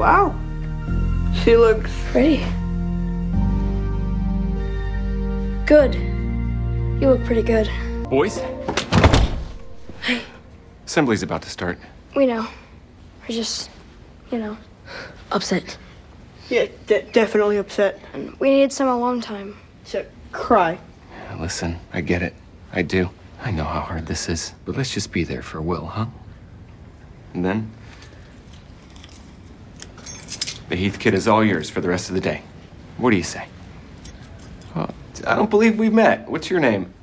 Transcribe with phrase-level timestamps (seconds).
[0.00, 0.34] Wow.
[1.44, 2.38] She looks Pretty.
[5.66, 5.94] Good.
[5.94, 7.70] You look pretty good.
[8.08, 8.38] Boys?
[10.00, 10.22] Hey.
[10.86, 11.78] Assembly's about to start.
[12.16, 12.48] We know.
[13.28, 13.68] We're just,
[14.30, 14.56] you know,
[15.32, 15.76] upset.
[16.48, 18.00] yeah, de- definitely upset.
[18.14, 19.54] And we needed some alone time.
[19.84, 20.78] So cry.
[21.38, 22.34] Listen, I get it.
[22.72, 23.10] I do.
[23.42, 24.54] I know how hard this is.
[24.64, 26.06] But let's just be there for a Will, huh?
[27.34, 27.70] And then?
[30.70, 32.42] The Heath kid is all yours for the rest of the day.
[32.96, 33.48] What do you say?
[34.76, 34.94] Well,
[35.26, 36.30] I don't believe we've met.
[36.30, 36.94] What's your name?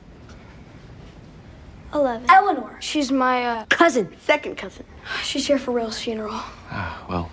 [1.93, 2.30] Eleven.
[2.30, 2.77] Eleanor.
[2.80, 4.16] She's my uh, cousin.
[4.21, 4.85] Second cousin.
[5.21, 6.31] She's here for Will's funeral.
[6.71, 7.30] Ah, well,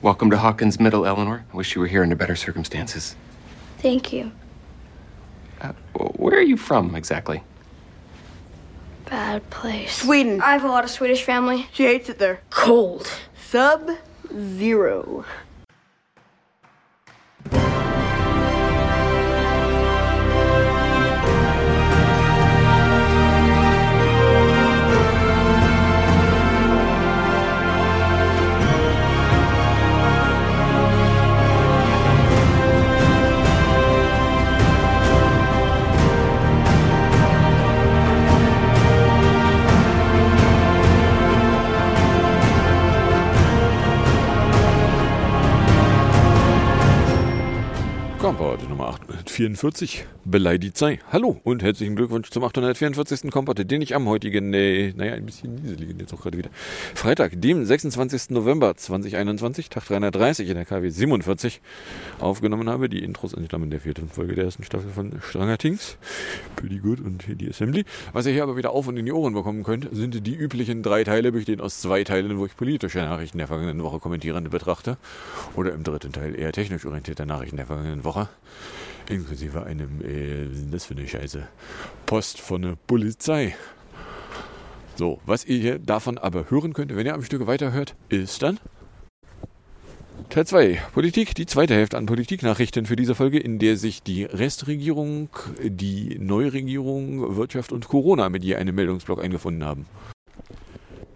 [0.00, 1.44] welcome to Hawkins Middle, Eleanor.
[1.52, 3.14] I wish you were here under better circumstances.
[3.76, 4.32] Thank you.
[5.60, 7.42] Uh, where are you from exactly?
[9.04, 9.98] Bad place.
[9.98, 10.40] Sweden.
[10.40, 11.68] I have a lot of Swedish family.
[11.74, 12.40] She hates it there.
[12.48, 13.10] Cold.
[13.50, 13.90] Sub
[14.32, 15.26] zero.
[49.36, 50.98] 844, beleidigt sei.
[51.12, 53.30] Hallo und herzlichen Glückwunsch zum 844.
[53.30, 56.48] Kompott, den ich am heutigen, äh, naja, ein bisschen nieseligen jetzt auch gerade wieder,
[56.94, 58.30] Freitag, dem 26.
[58.30, 61.60] November 2021, Tag 330 in der KW 47
[62.18, 62.88] aufgenommen habe.
[62.88, 65.98] Die Intros entstammen der vierten Folge der ersten Staffel von Stranger Things,
[66.56, 67.84] Pretty Good und die Assembly.
[68.14, 70.82] Was ihr hier aber wieder auf und in die Ohren bekommen könnt, sind die üblichen
[70.82, 74.96] drei Teile, bestehend aus zwei Teilen, wo ich politische Nachrichten der vergangenen Woche kommentierende betrachte.
[75.56, 78.30] Oder im dritten Teil eher technisch orientierte Nachrichten der vergangenen Woche.
[79.08, 81.46] Inklusive einem, äh, was ist das für eine Scheiße,
[82.06, 83.54] Post von der Polizei.
[84.96, 88.58] So, was ihr hier davon aber hören könnt, wenn ihr am Stück weiterhört, ist dann
[90.30, 94.24] Teil 2, Politik, die zweite Hälfte an Politiknachrichten für diese Folge, in der sich die
[94.24, 95.28] Restregierung,
[95.62, 99.86] die Neuregierung, Wirtschaft und Corona mit je einem Meldungsblock eingefunden haben.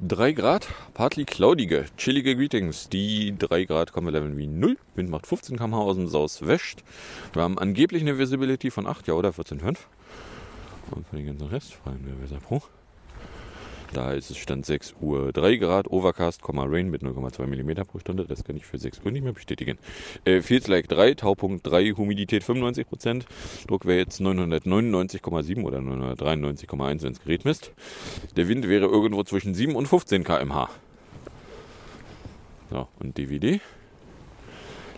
[0.03, 2.89] 3 Grad, partly cloudige, chillige Greetings.
[2.89, 4.79] Die 3 Grad kommen Level wie 0.
[4.95, 6.83] Wind macht 15 km/h aus dem Saus wäscht.
[7.35, 9.77] Wir haben angeblich eine Visibility von 8, ja oder 14,5.
[10.93, 12.63] Und für den ganzen Rest fragen wir Weser Pro.
[13.93, 18.25] Da ist es Stand 6 Uhr 3 Grad, Overcast, Rain mit 0,2 mm pro Stunde.
[18.25, 19.79] Das kann ich für 6 Uhr nicht mehr bestätigen.
[20.25, 23.25] Äh, Feels like 3, Taupunkt 3, Humidität 95%.
[23.67, 27.73] Druck wäre jetzt 999,7 oder 993,1, wenn das Gerät misst.
[28.37, 30.71] Der Wind wäre irgendwo zwischen 7 und 15 km/h.
[32.71, 33.61] So, und DVD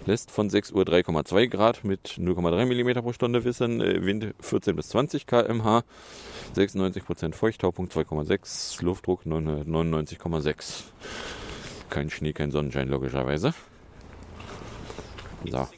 [0.06, 4.76] lässt von 6 Uhr 3,2 Grad mit 0,3 mm pro Stunde wissen, äh, Wind 14
[4.76, 5.84] bis 20 km/h,
[6.54, 10.84] 96% Feucht, Taupunkt 2,6, Luftdruck 999,6.
[11.90, 13.54] Kein Schnee, kein Sonnenschein logischerweise.
[15.44, 15.68] So.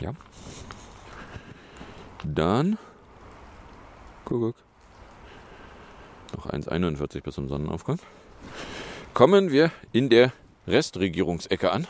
[0.00, 0.12] Ja.
[2.24, 2.78] Dann.
[4.24, 4.56] Guck.
[6.34, 7.98] Noch 1,41 bis zum Sonnenaufgang.
[9.14, 10.32] Kommen wir in der
[10.66, 11.86] Restregierungsecke an.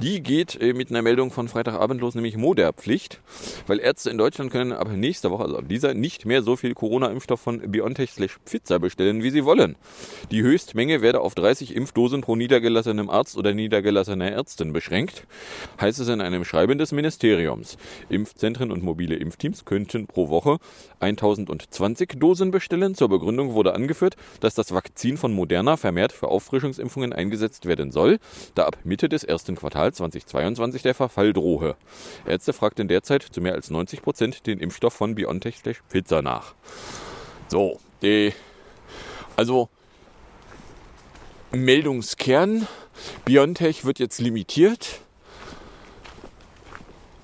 [0.00, 3.20] Die geht äh, mit einer Meldung von Freitagabend los, nämlich Moderpflicht,
[3.66, 6.74] weil Ärzte in Deutschland können ab nächster Woche, also ab dieser, nicht mehr so viel
[6.74, 9.76] Corona-Impfstoff von BioNTech slash Pfizer bestellen, wie sie wollen.
[10.30, 15.26] Die Höchstmenge werde auf 30 Impfdosen pro niedergelassenem Arzt oder niedergelassener Ärztin beschränkt,
[15.80, 17.76] heißt es in einem Schreiben des Ministeriums.
[18.08, 20.58] Impfzentren und mobile Impfteams könnten pro Woche
[21.00, 22.94] 1020 Dosen bestellen.
[22.94, 28.18] Zur Begründung wurde angeführt, dass das Vakzin von Moderna vermehrt für Auffrischungsimpfungen eingesetzt werden soll,
[28.54, 31.76] da ab Mitte des ersten Quartals 2022 der Verfall drohe.
[32.26, 35.56] Ärzte fragten derzeit zu mehr als 90 Prozent den Impfstoff von BioNTech
[35.88, 36.54] Pfizer nach.
[37.48, 38.32] So, äh,
[39.36, 39.68] also
[41.52, 42.66] Meldungskern,
[43.24, 45.00] BioNTech wird jetzt limitiert,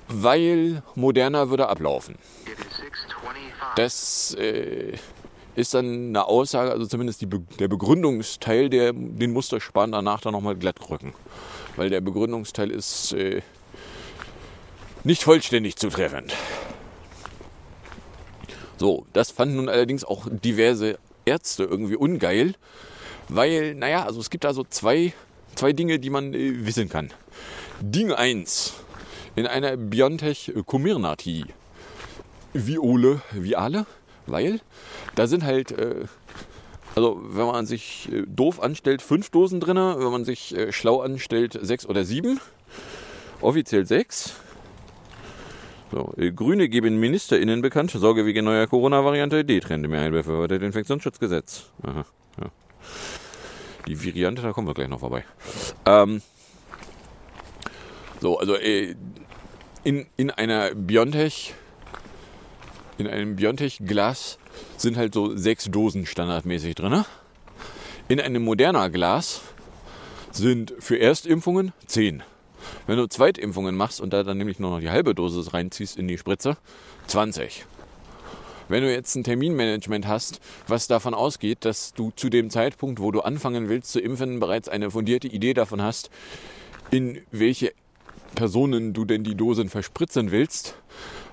[0.09, 2.17] weil Moderna würde ablaufen.
[3.77, 4.99] Das äh,
[5.55, 10.33] ist dann eine Aussage, also zumindest die der Begründungsteil, der den Muster Spahn danach dann
[10.33, 11.15] nochmal glatt rücken.
[11.79, 13.41] Weil der Begründungsteil ist äh,
[15.05, 16.35] nicht vollständig zutreffend.
[18.79, 22.55] So, das fanden nun allerdings auch diverse Ärzte irgendwie ungeil,
[23.29, 25.13] weil, naja, also es gibt da so zwei,
[25.55, 27.13] zwei Dinge, die man äh, wissen kann.
[27.81, 28.75] Ding 1.
[29.37, 31.45] In einer Biontech Comirnaty
[32.55, 33.87] Viole, Viale,
[34.27, 34.61] weil
[35.15, 36.07] da sind halt äh,
[36.95, 39.77] Also, wenn man sich äh, doof anstellt, fünf Dosen drin.
[39.77, 42.41] Wenn man sich äh, schlau anstellt, sechs oder sieben.
[43.41, 44.35] Offiziell sechs.
[45.91, 51.71] So, äh, Grüne geben MinisterInnen bekannt, Sorge wegen neuer Corona-Variante, D-Trend Mehrheit befürwortet Infektionsschutzgesetz.
[51.83, 52.05] Aha,
[52.41, 52.51] ja.
[53.87, 55.25] Die Variante, da kommen wir gleich noch vorbei.
[55.87, 56.21] Ähm,
[58.21, 58.95] so, also äh,
[59.85, 61.55] in, in einer Biontech,
[62.99, 64.39] in einem Biontech-Glas
[64.77, 67.05] sind halt so sechs Dosen standardmäßig drin.
[68.09, 69.43] In einem moderner Glas
[70.33, 72.23] sind für Erstimpfungen zehn.
[72.87, 76.09] Wenn du Zweitimpfungen machst und da dann nämlich nur noch die halbe Dosis reinziehst in
[76.09, 76.57] die Spritze,
[77.07, 77.67] 20.
[78.69, 83.11] Wenn du jetzt ein Terminmanagement hast, was davon ausgeht, dass du zu dem Zeitpunkt, wo
[83.11, 86.11] du anfangen willst zu impfen, bereits eine fundierte Idee davon hast,
[86.91, 87.73] in welche
[88.35, 90.75] Personen du denn die Dosen verspritzen willst,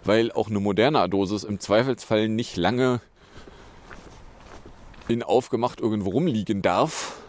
[0.06, 3.02] weil auch eine moderne Dosis im Zweifelsfall nicht lange
[5.08, 7.22] in aufgemacht irgendwo rumliegen darf.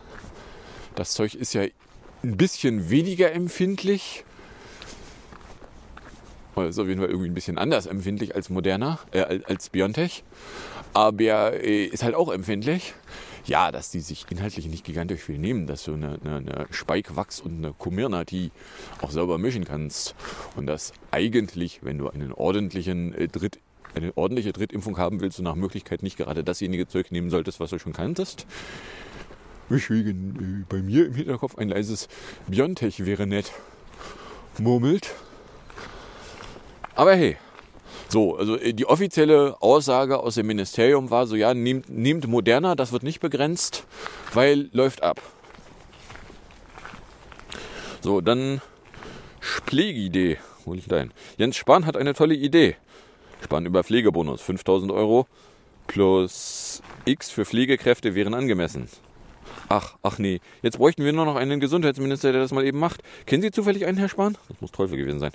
[0.94, 1.62] Das Zeug ist ja
[2.22, 4.24] ein bisschen weniger empfindlich.
[6.54, 10.24] Oder ist auf jeden Fall irgendwie ein bisschen anders empfindlich als moderner, äh, als Biontech.
[10.94, 12.94] Aber äh, ist halt auch empfindlich.
[13.44, 17.40] Ja, dass die sich inhaltlich nicht gigantisch viel nehmen, dass du eine, eine, eine Spike-Wachs
[17.40, 18.50] und eine Comirna, die
[19.02, 20.16] auch sauber mischen kannst.
[20.56, 23.60] Und dass eigentlich, wenn du einen ordentlichen äh, Dritt,
[23.96, 27.70] eine ordentliche Drittimpfung haben willst, du nach Möglichkeit nicht gerade dasjenige Zeug nehmen solltest, was
[27.70, 28.46] du schon kanntest.
[29.68, 32.08] Weswegen äh, bei mir im Hinterkopf ein leises
[32.46, 33.52] Biontech wäre nett.
[34.58, 35.14] Murmelt.
[36.94, 37.36] Aber hey,
[38.08, 42.74] so, also äh, die offizielle Aussage aus dem Ministerium war so, ja, nehmt, nehmt Moderna,
[42.74, 43.84] das wird nicht begrenzt,
[44.34, 45.20] weil läuft ab.
[48.02, 48.60] So, dann
[49.40, 50.38] Pflegeidee.
[50.64, 51.12] Wo liegt denn?
[51.38, 52.76] Jens Spahn hat eine tolle Idee.
[53.46, 54.42] Spahn über Pflegebonus.
[54.42, 55.26] 5000 Euro
[55.86, 58.88] plus X für Pflegekräfte wären angemessen.
[59.68, 60.40] Ach, ach nee.
[60.62, 63.02] Jetzt bräuchten wir nur noch einen Gesundheitsminister, der das mal eben macht.
[63.24, 64.36] Kennen Sie zufällig einen, Herr Spahn?
[64.48, 65.30] Das muss Teufel gewesen sein.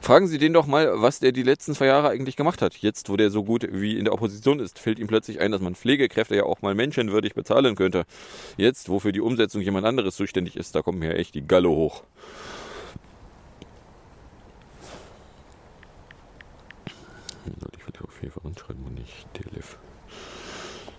[0.00, 2.76] Fragen Sie den doch mal, was der die letzten zwei Jahre eigentlich gemacht hat.
[2.76, 5.60] Jetzt, wo der so gut wie in der Opposition ist, fällt ihm plötzlich ein, dass
[5.60, 8.04] man Pflegekräfte ja auch mal menschenwürdig bezahlen könnte.
[8.56, 11.70] Jetzt, wo für die Umsetzung jemand anderes zuständig ist, da kommt mir echt die Galle
[11.70, 12.04] hoch.
[18.20, 19.78] Hefe anschreiben und nicht DLF.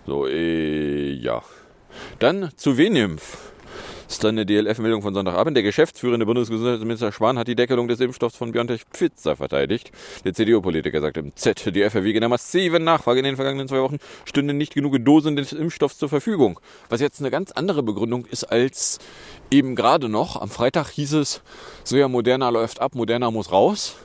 [0.06, 1.42] So, äh, ja.
[2.18, 3.50] Dann zu Venimpf.
[4.10, 5.56] Das ist dann eine DLF-Meldung von Sonntagabend.
[5.56, 9.92] Der geschäftsführende Bundesgesundheitsminister Spahn hat die Deckelung des Impfstoffs von BioNTech Pfizer verteidigt.
[10.24, 14.56] Der CDU-Politiker sagt im ZDF, wegen einer massiven Nachfrage in den vergangenen zwei Wochen stünden
[14.56, 16.58] nicht genug Dosen des Impfstoffs zur Verfügung.
[16.88, 18.98] Was jetzt eine ganz andere Begründung ist als
[19.52, 20.40] eben gerade noch.
[20.40, 21.40] Am Freitag hieß es,
[21.84, 23.96] so ja, Moderna läuft ab, Moderna muss raus.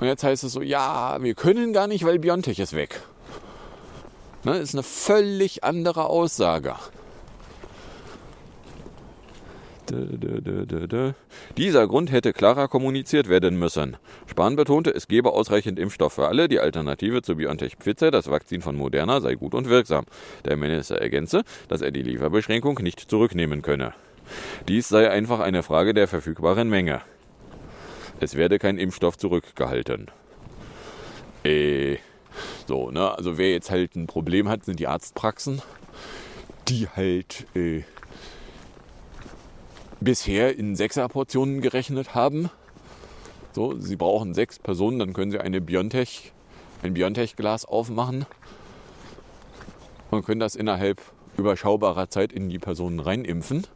[0.00, 3.00] Und jetzt heißt es so, ja, wir können gar nicht, weil BioNTech ist weg.
[4.44, 6.74] Ne, ist eine völlig andere Aussage.
[11.56, 13.98] Dieser Grund hätte klarer kommuniziert werden müssen.
[14.26, 16.48] Spahn betonte, es gebe ausreichend Impfstoff für alle.
[16.48, 20.06] Die Alternative zu BioNTech Pfizer, das Vakzin von Moderna, sei gut und wirksam.
[20.46, 23.92] Der Minister ergänze, dass er die Lieferbeschränkung nicht zurücknehmen könne.
[24.68, 27.02] Dies sei einfach eine Frage der verfügbaren Menge.
[28.20, 30.08] Es werde kein Impfstoff zurückgehalten.
[31.42, 31.96] Äh,
[32.66, 33.16] so, ne?
[33.16, 35.62] Also wer jetzt halt ein Problem hat, sind die Arztpraxen,
[36.68, 37.82] die halt äh,
[40.00, 42.50] bisher in Sechserportionen gerechnet haben.
[43.52, 46.32] So, sie brauchen sechs Personen, dann können sie eine Biontech,
[46.82, 48.26] ein Biontech-Glas aufmachen
[50.10, 51.00] und können das innerhalb
[51.38, 53.66] überschaubarer Zeit in die Personen reinimpfen.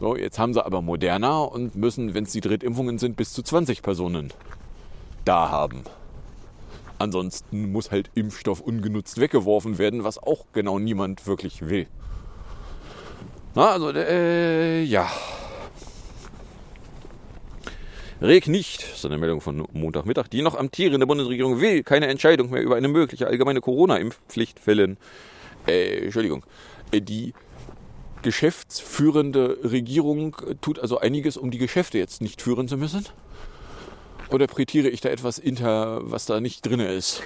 [0.00, 3.42] So, jetzt haben sie aber moderner und müssen, wenn es die Drittimpfungen sind, bis zu
[3.42, 4.32] 20 Personen
[5.26, 5.84] da haben.
[6.98, 11.86] Ansonsten muss halt Impfstoff ungenutzt weggeworfen werden, was auch genau niemand wirklich will.
[13.54, 15.10] Na, also, äh, ja.
[18.22, 22.62] Reg nicht, ist eine Meldung von Montagmittag, die noch amtierende Bundesregierung will keine Entscheidung mehr
[22.62, 24.96] über eine mögliche allgemeine Corona-Impfpflicht fällen.
[25.66, 26.44] Äh, Entschuldigung.
[26.90, 27.34] Äh, die
[28.22, 33.06] geschäftsführende Regierung tut also einiges, um die Geschäfte jetzt nicht führen zu müssen.
[34.30, 37.22] Oder prätiere ich da etwas inter, was da nicht drin ist?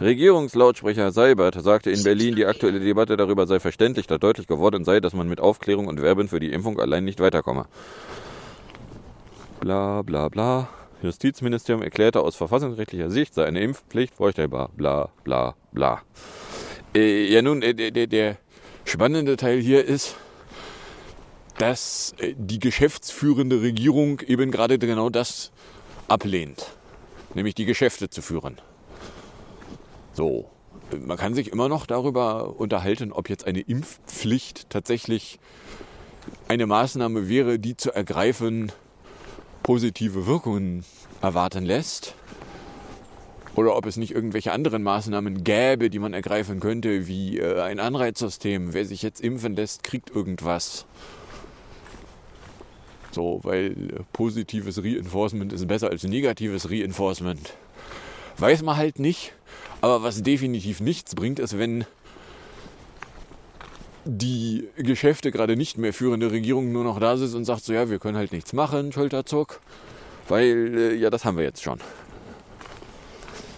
[0.00, 5.00] Regierungslautsprecher Seibert sagte in Berlin, die aktuelle Debatte darüber sei verständlich, da deutlich geworden sei,
[5.00, 7.66] dass man mit Aufklärung und Werben für die Impfung allein nicht weiterkomme.
[9.60, 10.68] Bla bla bla.
[11.02, 14.70] Justizministerium erklärte, aus verfassungsrechtlicher Sicht sei eine Impfpflicht vorstellbar.
[14.74, 16.00] Bla bla bla.
[16.94, 18.36] Äh, ja nun, äh, der, der
[18.84, 20.16] spannende Teil hier ist,
[21.58, 25.52] dass äh, die geschäftsführende Regierung eben gerade genau das
[26.08, 26.66] ablehnt.
[27.34, 28.58] Nämlich die Geschäfte zu führen.
[30.14, 30.50] So,
[30.98, 35.38] man kann sich immer noch darüber unterhalten, ob jetzt eine Impfpflicht tatsächlich
[36.48, 38.72] eine Maßnahme wäre, die zu ergreifen
[39.62, 40.84] positive Wirkungen
[41.22, 42.14] erwarten lässt.
[43.60, 47.78] Oder ob es nicht irgendwelche anderen Maßnahmen gäbe, die man ergreifen könnte, wie äh, ein
[47.78, 48.72] Anreizsystem.
[48.72, 50.86] Wer sich jetzt impfen lässt, kriegt irgendwas.
[53.10, 57.52] So, weil äh, positives Reinforcement ist besser als negatives Reinforcement.
[58.38, 59.34] Weiß man halt nicht.
[59.82, 61.84] Aber was definitiv nichts bringt, ist, wenn
[64.06, 67.90] die Geschäfte gerade nicht mehr führende Regierung nur noch da sitzt und sagt so, ja,
[67.90, 69.60] wir können halt nichts machen, Schulterzuck,
[70.28, 71.78] weil äh, ja, das haben wir jetzt schon.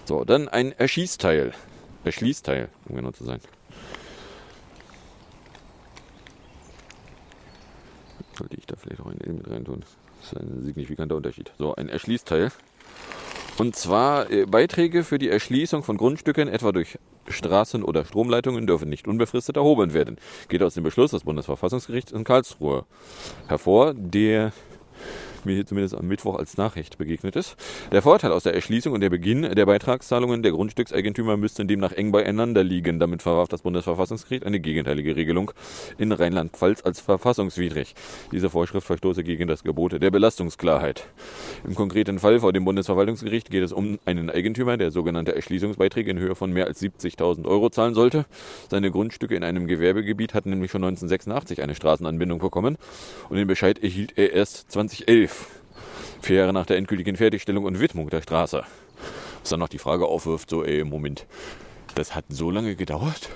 [0.04, 1.52] So, dann ein Erschießteil.
[2.04, 3.40] Erschließteil, um genau zu sein.
[8.36, 9.84] Sollte ich da vielleicht auch ein L mit reintun?
[10.20, 11.52] Das ist ein signifikanter Unterschied.
[11.58, 12.50] So, ein Erschließteil.
[13.58, 18.88] Und zwar äh, Beiträge für die Erschließung von Grundstücken, etwa durch Straßen oder Stromleitungen, dürfen
[18.88, 20.16] nicht unbefristet erhoben werden.
[20.48, 22.86] Geht aus dem Beschluss des Bundesverfassungsgerichts in Karlsruhe
[23.46, 24.52] hervor, der
[25.44, 27.56] mir hier zumindest am Mittwoch als Nachricht begegnet ist.
[27.90, 32.12] Der Vorteil aus der Erschließung und der Beginn der Beitragszahlungen der Grundstückseigentümer müssten demnach eng
[32.12, 32.98] beieinander liegen.
[32.98, 35.52] Damit verwarf das Bundesverfassungsgericht eine gegenteilige Regelung
[35.98, 37.94] in Rheinland-Pfalz als verfassungswidrig.
[38.30, 41.06] Diese Vorschrift verstoße gegen das Gebot der Belastungsklarheit.
[41.66, 46.18] Im konkreten Fall vor dem Bundesverwaltungsgericht geht es um einen Eigentümer, der sogenannte Erschließungsbeiträge in
[46.18, 48.26] Höhe von mehr als 70.000 Euro zahlen sollte.
[48.70, 52.76] Seine Grundstücke in einem Gewerbegebiet hatten nämlich schon 1986 eine Straßenanbindung bekommen
[53.28, 55.31] und den Bescheid erhielt er erst 2011.
[56.20, 58.62] Vier Jahre nach der endgültigen Fertigstellung und Widmung der Straße.
[59.40, 61.26] Was dann noch die Frage aufwirft, so, ey, Moment,
[61.94, 63.28] das hat so lange gedauert?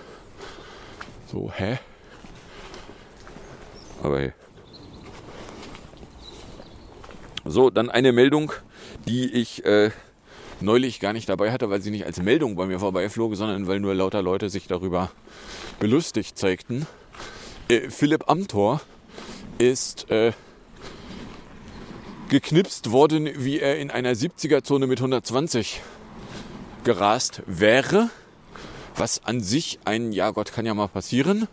[1.26, 1.78] So, hä?
[4.02, 4.32] Aber hey.
[7.44, 8.52] So, dann eine Meldung,
[9.06, 9.90] die ich äh,
[10.60, 13.80] neulich gar nicht dabei hatte, weil sie nicht als Meldung bei mir vorbeiflog, sondern weil
[13.80, 15.10] nur lauter Leute sich darüber
[15.78, 16.86] belustigt zeigten.
[17.68, 18.80] Äh, Philipp Amthor
[19.58, 20.32] ist äh,
[22.28, 25.80] geknipst worden, wie er in einer 70er-Zone mit 120
[26.84, 28.10] gerast wäre.
[28.96, 31.48] Was an sich ein, ja Gott, kann ja mal passieren.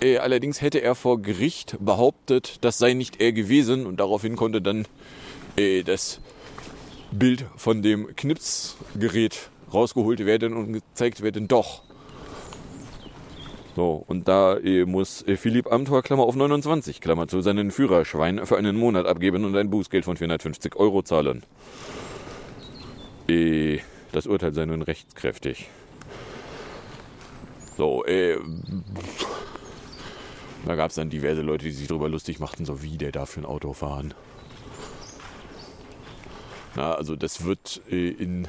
[0.00, 4.62] Äh, allerdings hätte er vor Gericht behauptet, das sei nicht er gewesen und daraufhin konnte
[4.62, 4.86] dann
[5.56, 6.20] äh, das
[7.10, 11.82] Bild von dem Knipsgerät rausgeholt werden und gezeigt werden, doch.
[13.78, 18.76] So, und da muss Philipp Amthor, Klammer auf 29, Klammer zu, seinen Führerschwein für einen
[18.76, 21.44] Monat abgeben und ein Bußgeld von 450 Euro zahlen.
[23.28, 23.78] Äh,
[24.10, 25.68] das Urteil sei nun rechtskräftig.
[27.76, 28.38] So, äh,
[30.66, 33.30] da gab es dann diverse Leute, die sich darüber lustig machten, so wie der darf
[33.30, 34.12] für ein Auto fahren.
[36.74, 38.48] Na, also das wird äh, in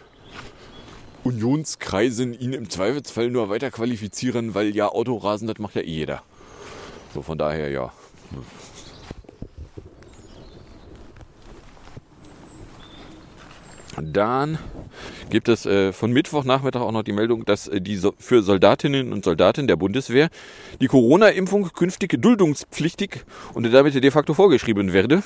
[1.23, 6.23] Unionskreisen ihn im Zweifelsfall nur weiter qualifizieren, weil ja Autorasen, das macht ja eh jeder.
[7.13, 7.91] So von daher ja.
[14.01, 14.57] Dann
[15.29, 19.13] gibt es äh, von Mittwochnachmittag auch noch die Meldung, dass äh, die so für Soldatinnen
[19.13, 20.29] und Soldaten der Bundeswehr
[20.81, 25.23] die Corona-Impfung künftig duldungspflichtig und damit de facto vorgeschrieben werde.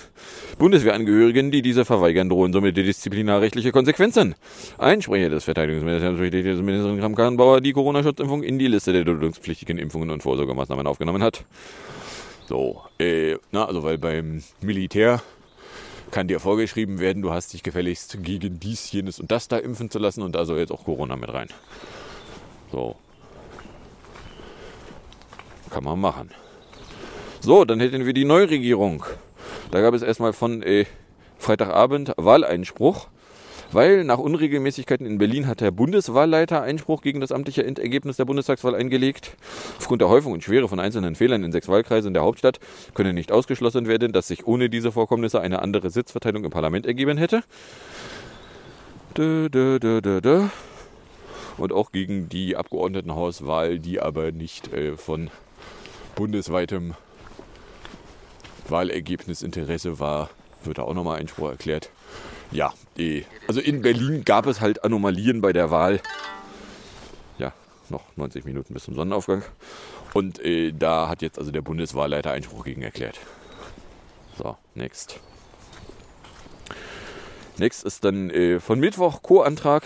[0.58, 4.36] Bundeswehrangehörigen, die diese verweigern, drohen somit die disziplinarrechtliche Konsequenzen.
[4.78, 10.24] Ein Sprecher des Verteidigungsministeriums, Ministerin Kramp-Karrenbauer, die Corona-Schutzimpfung in die Liste der duldungspflichtigen Impfungen und
[10.24, 11.46] Vorsorgemaßnahmen aufgenommen hat.
[12.48, 15.22] So, äh, na, also weil beim Militär
[16.14, 19.90] kann dir vorgeschrieben werden, du hast dich gefälligst gegen dies, jenes und das da impfen
[19.90, 21.48] zu lassen und da soll jetzt auch Corona mit rein.
[22.72, 22.96] So.
[25.72, 26.30] Kann man machen.
[27.40, 29.04] So, dann hätten wir die Neuregierung.
[29.72, 30.86] Da gab es erstmal von äh,
[31.40, 33.08] Freitagabend Wahleinspruch,
[33.74, 38.76] weil nach Unregelmäßigkeiten in Berlin hat der Bundeswahlleiter Einspruch gegen das amtliche Endergebnis der Bundestagswahl
[38.76, 39.36] eingelegt.
[39.78, 42.60] Aufgrund der Häufung und Schwere von einzelnen Fehlern in sechs Wahlkreisen der Hauptstadt
[42.94, 47.18] könne nicht ausgeschlossen werden, dass sich ohne diese Vorkommnisse eine andere Sitzverteilung im Parlament ergeben
[47.18, 47.44] hätte.
[49.18, 50.48] Dö, dö, dö, dö, dö.
[51.58, 55.30] Und auch gegen die Abgeordnetenhauswahl, die aber nicht äh, von
[56.16, 56.96] bundesweitem
[58.68, 60.30] Wahlergebnisinteresse war,
[60.64, 61.90] wird da auch nochmal Einspruch erklärt.
[62.52, 63.24] Ja, eh.
[63.48, 66.00] also in Berlin gab es halt Anomalien bei der Wahl.
[67.38, 67.54] Ja,
[67.90, 69.44] noch 90 Minuten bis zum Sonnenaufgang.
[70.14, 73.20] Und äh, da hat jetzt also der Bundeswahlleiter Einspruch gegen erklärt.
[74.38, 75.20] So, next.
[77.58, 79.84] Next ist dann äh, von Mittwoch Co-Antrag.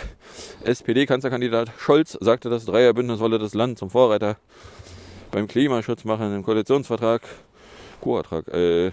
[0.64, 4.38] SPD-Kanzlerkandidat Scholz sagte, das Dreierbündnis wolle das Land zum Vorreiter
[5.32, 7.22] beim Klimaschutz machen im Koalitionsvertrag.
[8.00, 8.48] Co-Antrag.
[8.50, 8.92] Äh,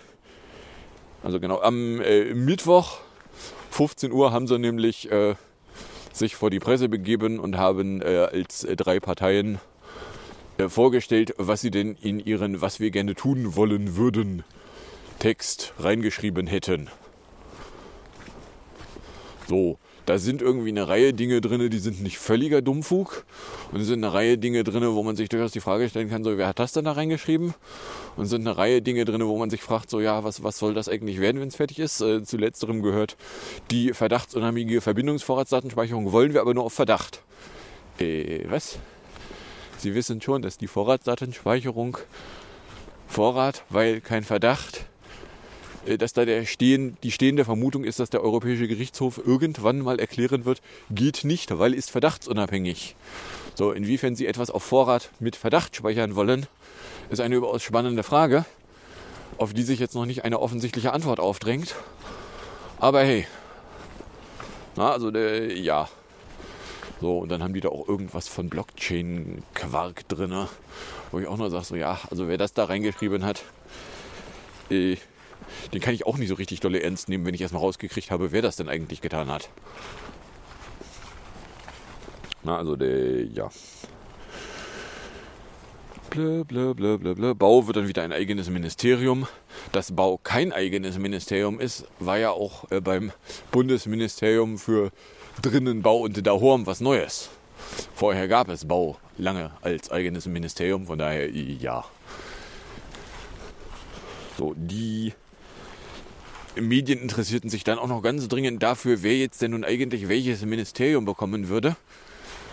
[1.22, 2.98] also genau, am äh, Mittwoch
[3.74, 5.34] 15 Uhr haben sie nämlich äh,
[6.12, 9.58] sich vor die Presse begeben und haben äh, als äh, drei Parteien
[10.58, 14.44] äh, vorgestellt, was sie denn in ihren Was wir gerne tun wollen würden
[15.18, 16.88] Text reingeschrieben hätten.
[19.48, 23.24] So, da sind irgendwie eine Reihe Dinge drin, die sind nicht völliger Dummfug.
[23.72, 26.24] Und es sind eine Reihe Dinge drin, wo man sich durchaus die Frage stellen kann,
[26.24, 27.54] so, wer hat das denn da reingeschrieben?
[28.16, 30.58] Und es sind eine Reihe Dinge drin, wo man sich fragt, so, ja, was, was
[30.58, 32.00] soll das eigentlich werden, wenn es fertig ist?
[32.00, 33.16] Äh, zu letzterem gehört
[33.70, 37.22] die verdachtsunabhängige Verbindungsvorratsdatenspeicherung wollen wir aber nur auf Verdacht.
[37.98, 38.78] Äh, was?
[39.78, 41.98] Sie wissen schon, dass die Vorratsdatenspeicherung
[43.06, 44.86] Vorrat, weil kein Verdacht,
[45.98, 50.44] dass da der stehen, die stehende Vermutung ist, dass der Europäische Gerichtshof irgendwann mal erklären
[50.44, 52.96] wird, geht nicht, weil ist verdachtsunabhängig.
[53.54, 56.46] So, inwiefern Sie etwas auf Vorrat mit Verdacht speichern wollen,
[57.10, 58.44] ist eine überaus spannende Frage,
[59.38, 61.74] auf die sich jetzt noch nicht eine offensichtliche Antwort aufdrängt.
[62.78, 63.26] Aber hey,
[64.76, 65.88] na, also der, ja.
[67.00, 70.46] So, und dann haben die da auch irgendwas von Blockchain-Quark drin,
[71.10, 73.42] wo ich auch nur sage, so ja, also wer das da reingeschrieben hat,
[74.70, 74.96] äh,
[75.72, 78.32] den kann ich auch nicht so richtig dolle ernst nehmen, wenn ich erstmal rausgekriegt habe,
[78.32, 79.48] wer das denn eigentlich getan hat.
[82.42, 83.50] Na, also der, ja.
[86.10, 87.34] Blö, blö, blö, blö, blö.
[87.34, 89.26] Bau wird dann wieder ein eigenes Ministerium.
[89.72, 93.10] Dass Bau kein eigenes Ministerium ist, war ja auch äh, beim
[93.50, 94.92] Bundesministerium für
[95.42, 97.30] Drinnenbau und Dahorm was Neues.
[97.94, 101.84] Vorher gab es Bau lange als eigenes Ministerium, von daher ja.
[104.36, 105.14] So, die
[106.60, 110.42] Medien interessierten sich dann auch noch ganz dringend dafür, wer jetzt denn nun eigentlich welches
[110.42, 111.76] Ministerium bekommen würde.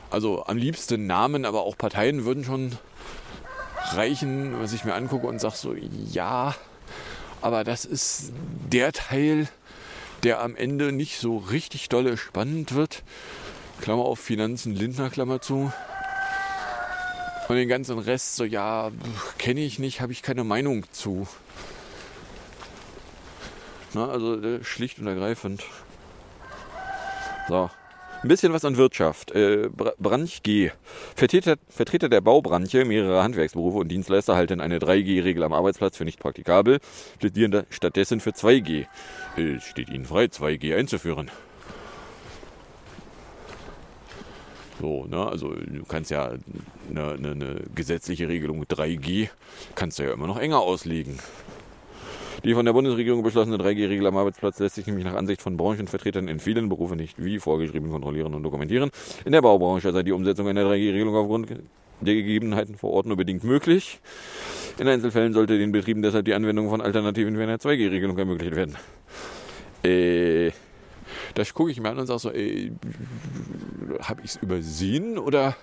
[0.09, 2.77] Also am liebsten Namen, aber auch Parteien würden schon
[3.93, 5.75] reichen, was ich mir angucke und sage so,
[6.11, 6.55] ja,
[7.41, 8.31] aber das ist
[8.71, 9.47] der Teil,
[10.23, 13.03] der am Ende nicht so richtig dolle spannend wird.
[13.81, 15.71] Klammer auf Finanzen, Lindner, Klammer zu.
[17.47, 18.91] Und den ganzen Rest so, ja,
[19.37, 21.27] kenne ich nicht, habe ich keine Meinung zu.
[23.93, 25.63] Na, also äh, schlicht und ergreifend.
[27.47, 27.69] So.
[28.23, 29.31] Ein bisschen was an Wirtschaft.
[29.31, 30.69] Äh, Branch G.
[31.15, 36.19] Vertreter, Vertreter der Baubranche, mehrere Handwerksberufe und Dienstleister halten eine 3G-Regel am Arbeitsplatz für nicht
[36.19, 36.79] praktikabel,
[37.19, 38.85] plädieren stattdessen für 2G.
[39.37, 41.31] Es steht ihnen frei, 2G einzuführen.
[44.79, 46.31] So, ne, also du kannst ja
[46.89, 49.29] eine, eine, eine gesetzliche Regelung mit 3G
[49.73, 51.17] kannst du ja immer noch enger auslegen.
[52.43, 56.27] Die von der Bundesregierung beschlossene 3G-Regel am Arbeitsplatz lässt sich nämlich nach Ansicht von Branchenvertretern
[56.27, 58.89] in vielen Berufen nicht wie vorgeschrieben kontrollieren und dokumentieren.
[59.25, 63.43] In der Baubranche sei die Umsetzung einer 3G-Regelung aufgrund der Gegebenheiten vor Ort nur bedingt
[63.43, 63.99] möglich.
[64.79, 68.75] In Einzelfällen sollte den Betrieben deshalb die Anwendung von Alternativen für eine 2G-Regelung ermöglicht werden.
[69.83, 70.51] Äh,
[71.35, 75.55] das gucke ich mir an und sage so, habe ich es übersehen oder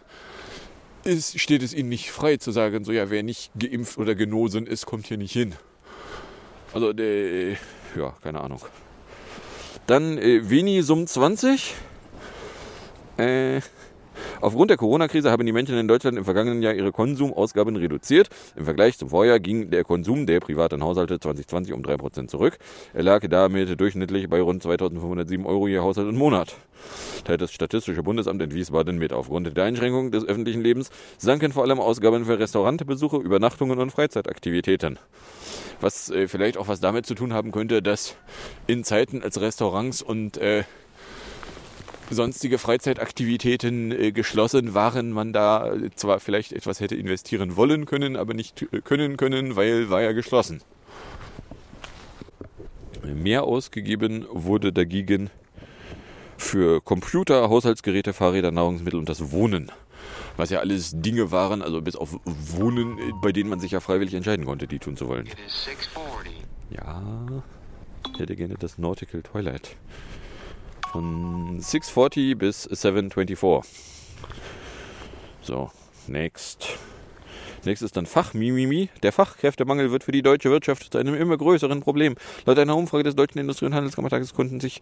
[1.02, 4.66] ist, steht es Ihnen nicht frei zu sagen, so ja, wer nicht geimpft oder genosen
[4.68, 5.56] ist, kommt hier nicht hin.
[6.72, 7.52] Also, der,
[7.96, 8.60] ja, keine Ahnung.
[9.86, 11.74] Dann äh, Veni Sum 20.
[13.16, 13.60] Äh,
[14.40, 18.28] Aufgrund der Corona-Krise haben die Menschen in Deutschland im vergangenen Jahr ihre Konsumausgaben reduziert.
[18.56, 22.58] Im Vergleich zum Vorjahr ging der Konsum der privaten Haushalte 2020 um 3% zurück.
[22.94, 26.54] Er lag damit durchschnittlich bei rund 2507 Euro je Haushalt und Monat.
[27.24, 29.12] Teilt das Statistische Bundesamt in Wiesbaden mit.
[29.12, 34.98] Aufgrund der Einschränkung des öffentlichen Lebens sanken vor allem Ausgaben für Restaurantbesuche, Übernachtungen und Freizeitaktivitäten.
[35.80, 38.16] Was äh, vielleicht auch was damit zu tun haben könnte, dass
[38.66, 40.64] in Zeiten als Restaurants und äh,
[42.10, 48.34] sonstige Freizeitaktivitäten äh, geschlossen waren, man da zwar vielleicht etwas hätte investieren wollen können, aber
[48.34, 50.62] nicht äh, können können, weil war ja geschlossen.
[53.02, 55.30] Mehr ausgegeben wurde dagegen
[56.36, 59.72] für Computer, Haushaltsgeräte, Fahrräder, Nahrungsmittel und das Wohnen.
[60.38, 64.14] Was ja alles Dinge waren, also bis auf Wohnen, bei denen man sich ja freiwillig
[64.14, 65.28] entscheiden konnte, die tun zu wollen.
[66.70, 67.02] Ja,
[68.14, 69.76] ich hätte gerne das Nautical Twilight.
[70.92, 73.68] Von 640 bis 724.
[75.42, 75.72] So,
[76.06, 76.78] next.
[77.64, 78.88] Nächstes dann Fachmimimi.
[79.02, 82.14] Der Fachkräftemangel wird für die deutsche Wirtschaft zu einem immer größeren Problem.
[82.46, 84.80] Laut einer Umfrage des Deutschen Industrie- und Handelskammertages konnten sich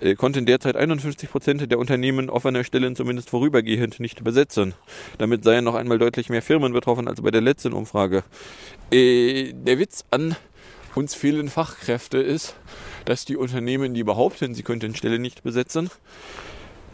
[0.00, 4.74] äh, konnten derzeit 51 Prozent der Unternehmen offene Stellen zumindest vorübergehend nicht besetzen.
[5.18, 8.24] Damit seien noch einmal deutlich mehr Firmen betroffen als bei der letzten Umfrage.
[8.90, 10.36] Äh, der Witz an
[10.94, 12.56] uns fehlen Fachkräfte ist,
[13.04, 15.90] dass die Unternehmen, die behaupten, sie könnten Stelle nicht besetzen,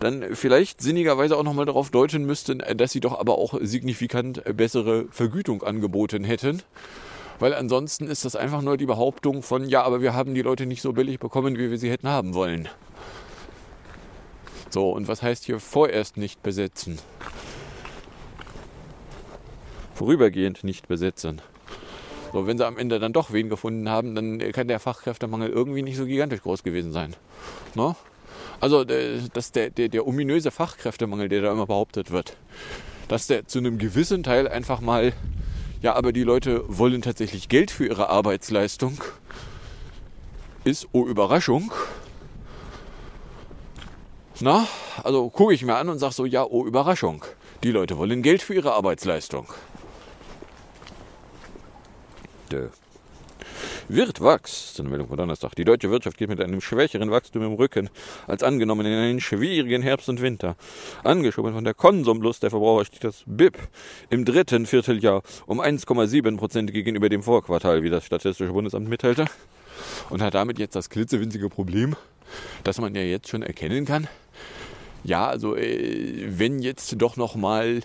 [0.03, 5.07] dann vielleicht sinnigerweise auch nochmal darauf deuten müssten, dass sie doch aber auch signifikant bessere
[5.11, 6.63] Vergütung angeboten hätten.
[7.39, 10.67] Weil ansonsten ist das einfach nur die Behauptung von, ja, aber wir haben die Leute
[10.67, 12.69] nicht so billig bekommen, wie wir sie hätten haben wollen.
[14.71, 16.99] So, und was heißt hier vorerst nicht besetzen?
[19.95, 21.43] Vorübergehend nicht besetzen.
[22.33, 25.83] So, wenn sie am Ende dann doch wen gefunden haben, dann kann der Fachkräftemangel irgendwie
[25.83, 27.15] nicht so gigantisch groß gewesen sein.
[27.75, 27.95] Ne?
[28.63, 32.37] Also, äh, dass der, der, der ominöse Fachkräftemangel, der da immer behauptet wird,
[33.09, 35.15] dass der zu einem gewissen Teil einfach mal,
[35.83, 39.03] ja, aber die Leute wollen tatsächlich Geld für ihre Arbeitsleistung,
[40.63, 41.73] ist, oh Überraschung.
[44.39, 44.69] Na,
[45.03, 47.25] also gucke ich mir an und sage so, ja, oh Überraschung.
[47.65, 49.49] Die Leute wollen Geld für ihre Arbeitsleistung.
[52.53, 52.69] Dö.
[53.89, 55.55] Wirtwachs, das ist eine Meldung von Donnerstag.
[55.57, 57.91] Die deutsche Wirtschaft geht mit einem schwächeren Wachstum im Rücken
[58.27, 60.57] als angenommen in einen schwierigen Herbst und Winter.
[61.05, 63.59] Angeschoben von der Konsumlust der Verbraucher stieg das BIP
[64.11, 69.27] im dritten Vierteljahr um 1,7 Prozent gegenüber dem Vorquartal, wie das Statistische Bundesamt mitteilte.
[70.11, 71.97] Und hat damit jetzt das klitzewinzige Problem,
[72.65, 74.09] dass man ja jetzt schon erkennen kann,
[75.05, 77.81] ja, also äh, wenn jetzt doch noch mal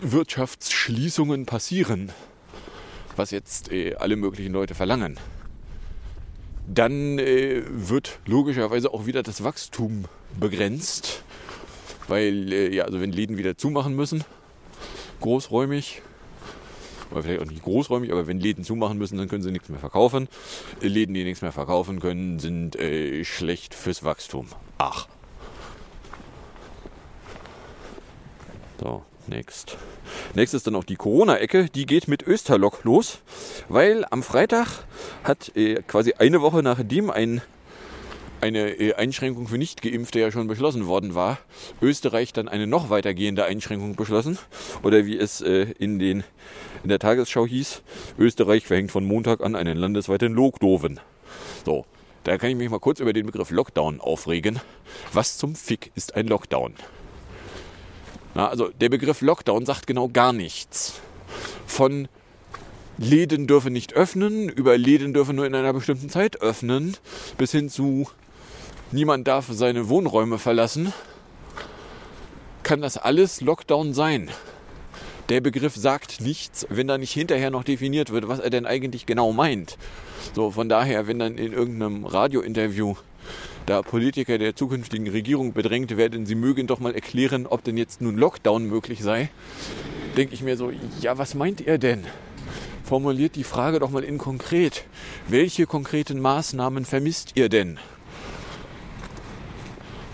[0.00, 2.12] Wirtschaftsschließungen passieren,
[3.18, 5.18] was jetzt äh, alle möglichen Leute verlangen,
[6.66, 10.04] dann äh, wird logischerweise auch wieder das Wachstum
[10.38, 11.22] begrenzt,
[12.06, 14.24] weil äh, ja, also wenn Läden wieder zumachen müssen,
[15.20, 16.02] großräumig,
[17.10, 19.78] oder vielleicht auch nicht großräumig, aber wenn Läden zumachen müssen, dann können sie nichts mehr
[19.78, 20.28] verkaufen.
[20.80, 24.48] Läden, die nichts mehr verkaufen können, sind äh, schlecht fürs Wachstum.
[24.76, 25.08] Ach.
[28.78, 29.76] So, next.
[30.34, 31.68] Next ist dann auch die Corona-Ecke.
[31.74, 33.18] Die geht mit Österlock los,
[33.68, 34.84] weil am Freitag
[35.24, 37.42] hat äh, quasi eine Woche nachdem ein
[38.40, 41.38] eine äh, Einschränkung für Nichtgeimpfte ja schon beschlossen worden war,
[41.82, 44.38] Österreich dann eine noch weitergehende Einschränkung beschlossen.
[44.82, 46.24] Oder wie es äh, in, den,
[46.82, 47.82] in der Tagesschau hieß,
[48.18, 51.00] Österreich verhängt von Montag an einen landesweiten Lockdown.
[51.64, 51.84] So,
[52.24, 54.60] da kann ich mich mal kurz über den Begriff Lockdown aufregen.
[55.12, 56.74] Was zum Fick ist ein Lockdown?
[58.38, 61.00] Na, also der Begriff Lockdown sagt genau gar nichts.
[61.66, 62.06] Von
[62.96, 66.96] Läden dürfen nicht öffnen, über Läden dürfen nur in einer bestimmten Zeit öffnen,
[67.36, 68.08] bis hin zu
[68.92, 70.92] niemand darf seine Wohnräume verlassen,
[72.62, 74.30] kann das alles Lockdown sein.
[75.30, 79.04] Der Begriff sagt nichts, wenn da nicht hinterher noch definiert wird, was er denn eigentlich
[79.04, 79.76] genau meint.
[80.36, 82.94] So, von daher, wenn dann in irgendeinem Radiointerview
[83.68, 88.00] da Politiker der zukünftigen Regierung bedrängt werden, sie mögen doch mal erklären, ob denn jetzt
[88.00, 89.28] nun Lockdown möglich sei,
[90.16, 92.06] denke ich mir so, ja, was meint ihr denn?
[92.84, 94.84] Formuliert die Frage doch mal in konkret.
[95.28, 97.78] Welche konkreten Maßnahmen vermisst ihr denn?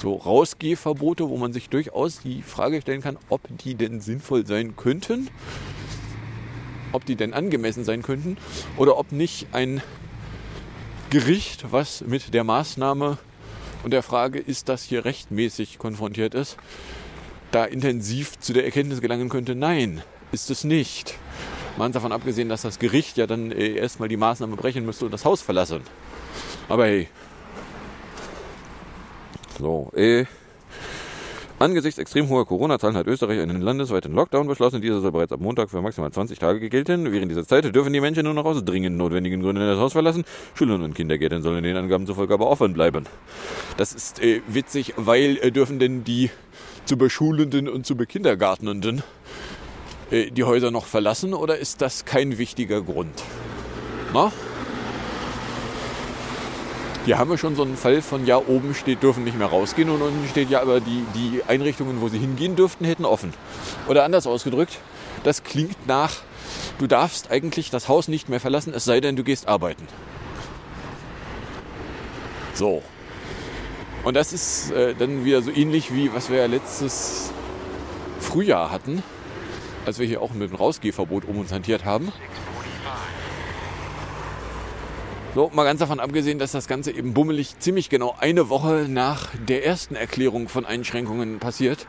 [0.02, 4.76] so Rausgehverbote, wo man sich durchaus die Frage stellen kann, ob die denn sinnvoll sein
[4.76, 5.30] könnten,
[6.92, 8.36] ob die denn angemessen sein könnten
[8.76, 9.80] oder ob nicht ein
[11.08, 13.16] Gericht, was mit der Maßnahme
[13.84, 16.56] und der Frage, ist das hier rechtmäßig konfrontiert ist,
[17.50, 21.14] da intensiv zu der Erkenntnis gelangen könnte, nein, ist es nicht.
[21.76, 25.10] Man davon abgesehen, dass das Gericht ja dann äh, erstmal die Maßnahme brechen müsste und
[25.10, 25.82] das Haus verlassen.
[26.68, 27.08] Aber hey,
[29.58, 30.24] so, äh,
[31.60, 34.80] Angesichts extrem hoher Corona-Zahlen hat Österreich einen landesweiten Lockdown beschlossen.
[34.80, 37.12] Dieser soll bereits ab Montag für maximal 20 Tage gelten.
[37.12, 40.24] Während dieser Zeit dürfen die Menschen nur noch aus dringend notwendigen Gründen das Haus verlassen.
[40.54, 43.06] Schulen und Kindergärten sollen den Angaben zufolge aber offen bleiben.
[43.76, 46.30] Das ist äh, witzig, weil äh, dürfen denn die
[46.86, 49.04] zu Beschulenden und zu Bekindergartnenden
[50.10, 53.22] äh, die Häuser noch verlassen oder ist das kein wichtiger Grund?
[54.12, 54.32] Na?
[57.04, 59.90] Hier haben wir schon so einen Fall von, ja, oben steht, dürfen nicht mehr rausgehen
[59.90, 63.34] und unten steht, ja, aber die, die Einrichtungen, wo sie hingehen dürften, hätten offen.
[63.88, 64.78] Oder anders ausgedrückt,
[65.22, 66.12] das klingt nach,
[66.78, 69.86] du darfst eigentlich das Haus nicht mehr verlassen, es sei denn, du gehst arbeiten.
[72.54, 72.82] So.
[74.02, 77.32] Und das ist äh, dann wieder so ähnlich wie, was wir ja letztes
[78.18, 79.02] Frühjahr hatten,
[79.84, 82.12] als wir hier auch mit dem Rausgehverbot um uns hantiert haben.
[85.34, 89.30] So, mal ganz davon abgesehen, dass das Ganze eben bummelig ziemlich genau eine Woche nach
[89.48, 91.88] der ersten Erklärung von Einschränkungen passiert.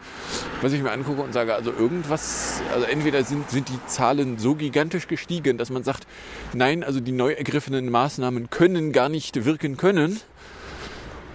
[0.63, 4.55] Was ich mir angucke und sage, also irgendwas, also entweder sind, sind die Zahlen so
[4.55, 6.08] gigantisch gestiegen, dass man sagt,
[6.53, 10.19] nein, also die neu ergriffenen Maßnahmen können gar nicht wirken können.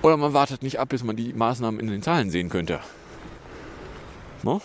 [0.02, 2.80] Oder man wartet nicht ab, bis man die Maßnahmen in den Zahlen sehen könnte.
[4.42, 4.60] No?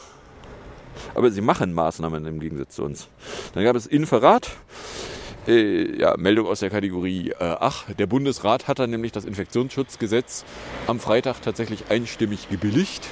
[1.13, 3.07] Aber sie machen Maßnahmen im Gegensatz zu uns.
[3.53, 4.49] Dann gab es Inferat.
[5.47, 10.43] Äh, ja, Meldung aus der Kategorie äh, ach, der Bundesrat hat dann nämlich das Infektionsschutzgesetz
[10.87, 13.07] am Freitag tatsächlich einstimmig gebilligt.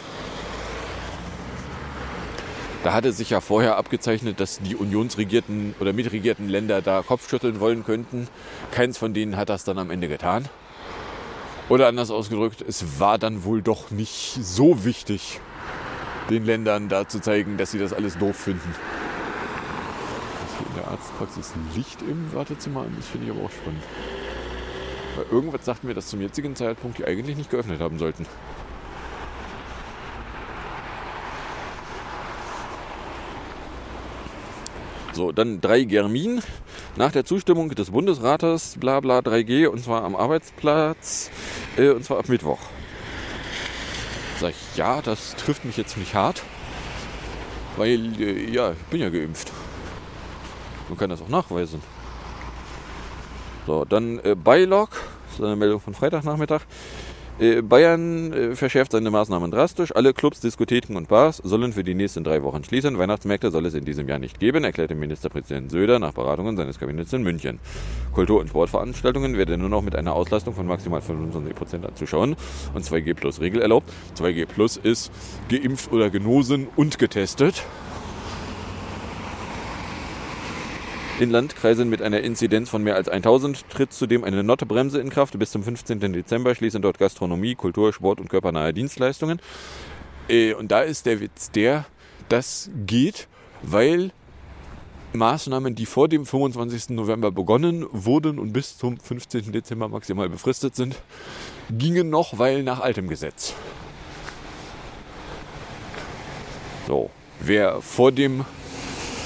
[2.84, 7.86] Da hatte sich ja vorher abgezeichnet, dass die unionsregierten oder mitregierten Länder da Kopfschütteln wollen
[7.86, 8.28] könnten.
[8.72, 10.50] Keins von denen hat das dann am Ende getan.
[11.70, 15.40] Oder anders ausgedrückt, es war dann wohl doch nicht so wichtig,
[16.30, 18.76] den Ländern da zu zeigen, dass sie das alles doof finden.
[20.42, 23.84] Dass hier in der Arztpraxis Licht im Wartezimmer an ist, finde ich aber auch spannend.
[25.16, 28.26] Weil irgendwas sagt mir, dass zum jetzigen Zeitpunkt die eigentlich nicht geöffnet haben sollten.
[35.14, 36.42] So, dann 3 Germin.
[36.96, 41.32] Nach der Zustimmung des Bundesrates, bla bla 3G, und zwar am Arbeitsplatz,
[41.76, 42.60] äh, und zwar ab Mittwoch.
[44.40, 46.44] Sag ich, ja, das trifft mich jetzt nicht hart,
[47.78, 49.52] weil, äh, ja, ich bin ja geimpft.
[50.90, 51.82] Man kann das auch nachweisen.
[53.66, 54.90] So, dann äh, Beilog,
[55.28, 56.62] das ist eine Meldung von Freitagnachmittag.
[57.40, 59.96] Äh, Bayern äh, verschärft seine Maßnahmen drastisch.
[59.96, 62.98] Alle Clubs, Diskotheken und Bars sollen für die nächsten drei Wochen schließen.
[63.00, 67.12] Weihnachtsmärkte soll es in diesem Jahr nicht geben, erklärte Ministerpräsident Söder nach Beratungen seines Kabinetts
[67.12, 67.60] in München.
[68.14, 72.36] Kultur- und Sportveranstaltungen werden nur noch mit einer Auslastung von maximal 25 Prozent an Zuschauern
[72.76, 73.92] und 2G Plus Regel erlaubt.
[74.16, 75.12] 2G Plus ist
[75.50, 77.64] geimpft oder genosen und getestet.
[81.20, 85.38] In Landkreisen mit einer Inzidenz von mehr als 1000 tritt zudem eine Nottebremse in Kraft.
[85.38, 86.00] Bis zum 15.
[86.12, 89.40] Dezember schließen dort Gastronomie, Kultur, Sport und körpernahe Dienstleistungen.
[90.28, 91.86] Äh, Und da ist der Witz der,
[92.30, 93.28] das geht,
[93.62, 94.12] weil
[95.14, 96.90] Maßnahmen, die vor dem 25.
[96.90, 99.52] November begonnen wurden und bis zum 15.
[99.52, 100.96] Dezember maximal befristet sind,
[101.70, 103.54] gingen noch, weil nach altem Gesetz.
[106.88, 108.46] So, wer vor dem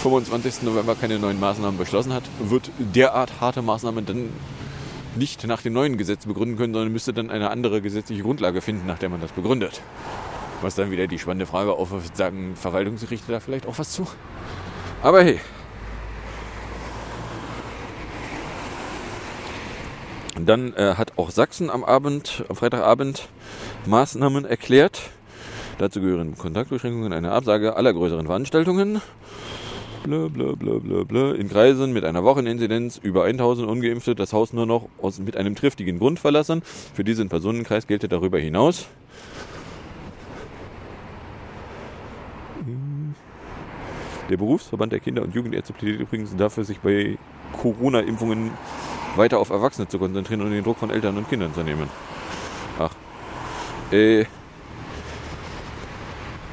[0.01, 0.63] 25.
[0.63, 4.29] November keine neuen Maßnahmen beschlossen hat, wird derart harte Maßnahmen dann
[5.15, 8.85] nicht nach dem neuen Gesetz begründen können, sondern müsste dann eine andere gesetzliche Grundlage finden,
[8.85, 9.81] nach der man das begründet.
[10.61, 14.07] Was dann wieder die spannende Frage aufwirft, sagen Verwaltungsgerichte da vielleicht auch was zu?
[15.01, 15.39] Aber hey.
[20.39, 23.27] Dann äh, hat auch Sachsen am Abend, am Freitagabend
[23.87, 25.09] Maßnahmen erklärt.
[25.79, 29.01] Dazu gehören Kontaktbeschränkungen, eine Absage aller größeren Veranstaltungen.
[30.07, 31.33] Bla bla bla bla bla.
[31.33, 35.53] In Kreisen mit einer Wocheninzidenz über 1000 Ungeimpfte das Haus nur noch aus, mit einem
[35.53, 36.61] triftigen Grund verlassen.
[36.93, 38.87] Für diesen Personenkreis gelte darüber hinaus.
[44.29, 47.17] Der Berufsverband der Kinder- und Jugendärzte plädiert übrigens dafür, sich bei
[47.61, 48.51] Corona-Impfungen
[49.17, 51.89] weiter auf Erwachsene zu konzentrieren und den Druck von Eltern und Kindern zu nehmen.
[52.79, 52.93] Ach.
[53.91, 54.23] Äh.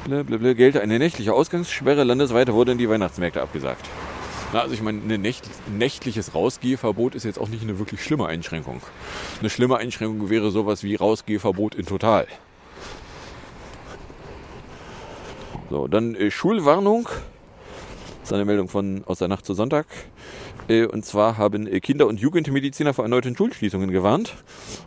[0.05, 2.03] Blablabla, gelte eine nächtliche Ausgangssperre.
[2.03, 3.89] Landesweit wurden die Weihnachtsmärkte abgesagt.
[4.53, 8.27] Na, also ich meine, ein nächt, nächtliches Rausgehverbot ist jetzt auch nicht eine wirklich schlimme
[8.27, 8.81] Einschränkung.
[9.39, 12.27] Eine schlimme Einschränkung wäre sowas wie Rausgehverbot in Total.
[15.71, 17.09] So, dann äh, Schulwarnung.
[18.21, 19.87] Das ist eine Meldung von aus der Nacht zu Sonntag.
[20.67, 24.35] Äh, Und zwar haben äh, Kinder- und Jugendmediziner vor erneuten Schulschließungen gewarnt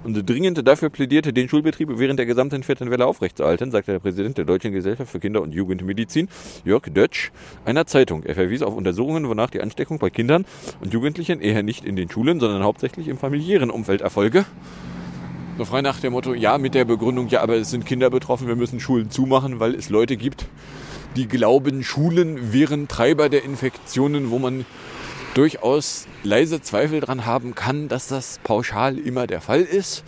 [0.04, 4.38] und dringend dafür plädierte, den Schulbetrieb während der gesamten vierten Welle aufrechtzuerhalten, sagte der Präsident
[4.38, 6.28] der Deutschen Gesellschaft für Kinder- und Jugendmedizin,
[6.64, 7.30] Jörg Dötsch,
[7.64, 8.24] einer Zeitung.
[8.24, 10.44] Er verwies auf Untersuchungen, wonach die Ansteckung bei Kindern
[10.80, 14.44] und Jugendlichen eher nicht in den Schulen, sondern hauptsächlich im familiären Umfeld erfolge.
[15.58, 18.46] So frei nach dem Motto, ja, mit der Begründung, ja, aber es sind Kinder betroffen,
[18.46, 20.46] wir müssen Schulen zumachen, weil es Leute gibt,
[21.16, 24.64] die glauben, Schulen wären Treiber der Infektionen, wo man
[25.38, 30.02] durchaus leise Zweifel daran haben kann, dass das pauschal immer der Fall ist.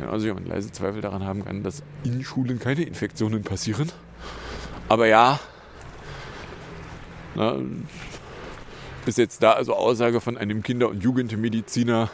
[0.00, 3.92] Genauso wie man leise Zweifel daran haben kann, dass in Schulen keine Infektionen passieren.
[4.88, 5.38] Aber ja,
[7.36, 7.56] na,
[9.06, 12.10] ist jetzt da also Aussage von einem Kinder- und Jugendmediziner,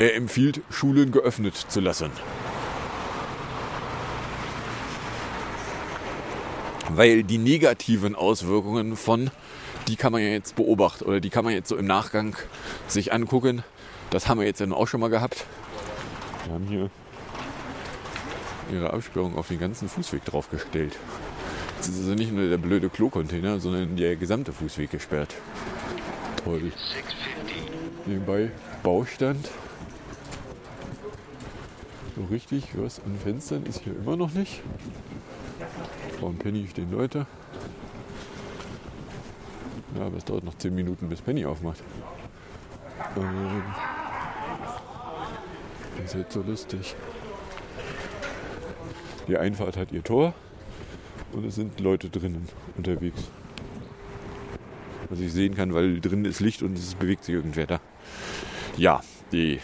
[0.00, 2.10] er empfiehlt, Schulen geöffnet zu lassen.
[6.90, 9.30] Weil die negativen Auswirkungen von,
[9.88, 12.36] die kann man ja jetzt beobachten oder die kann man jetzt so im Nachgang
[12.86, 13.64] sich angucken.
[14.10, 15.46] Das haben wir jetzt ja auch schon mal gehabt.
[16.44, 16.90] Wir haben hier
[18.70, 20.94] ihre Absperrung auf den ganzen Fußweg draufgestellt.
[21.76, 25.34] Jetzt ist also nicht nur der blöde Klocontainer, sondern der gesamte Fußweg gesperrt.
[26.44, 26.72] Toll.
[28.04, 28.50] Nebenbei
[28.82, 29.48] Baustand.
[32.16, 34.60] So richtig, was an Fenstern ist hier immer noch nicht.
[36.20, 37.26] Vor dem Penny stehen Leute.
[39.96, 41.82] Ja, aber es dauert noch 10 Minuten, bis Penny aufmacht.
[43.16, 43.62] Ähm,
[45.96, 46.94] das ist jetzt so lustig.
[49.26, 50.34] Die Einfahrt hat ihr Tor
[51.32, 53.30] und es sind Leute drinnen unterwegs.
[55.10, 57.80] Was ich sehen kann, weil drinnen ist Licht und es bewegt sich irgendwer da.
[58.76, 59.00] Ja,
[59.32, 59.60] die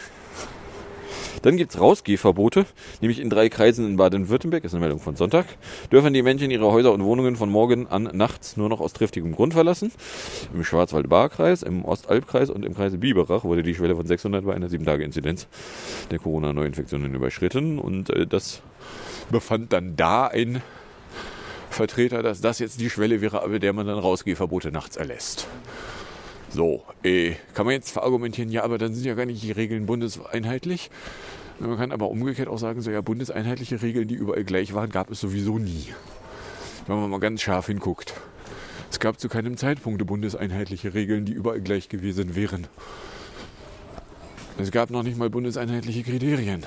[1.44, 2.64] Dann gibt's Rausgehverbote,
[3.02, 5.44] nämlich in drei Kreisen in Baden-Württemberg, ist eine Meldung von Sonntag,
[5.92, 9.32] dürfen die Menschen ihre Häuser und Wohnungen von morgen an nachts nur noch aus triftigem
[9.32, 9.92] Grund verlassen.
[10.54, 14.68] Im Schwarzwald-Baar-Kreis, im Ostalbkreis und im Kreis Biberach wurde die Schwelle von 600 bei einer
[14.68, 15.46] 7-Tage-Inzidenz
[16.10, 18.62] der Corona-Neuinfektionen überschritten und äh, das
[19.30, 20.62] befand dann da ein
[21.68, 25.46] Vertreter, dass das jetzt die Schwelle wäre, ab der man dann Rausgehverbote nachts erlässt.
[26.54, 29.86] So, äh, kann man jetzt verargumentieren, ja, aber dann sind ja gar nicht die Regeln
[29.86, 30.88] bundeseinheitlich.
[31.58, 35.10] Man kann aber umgekehrt auch sagen, so ja, bundeseinheitliche Regeln, die überall gleich waren, gab
[35.10, 35.88] es sowieso nie.
[36.86, 38.14] Wenn man mal ganz scharf hinguckt.
[38.88, 42.68] Es gab zu keinem Zeitpunkt bundeseinheitliche Regeln, die überall gleich gewesen wären.
[44.56, 46.64] Es gab noch nicht mal bundeseinheitliche Kriterien.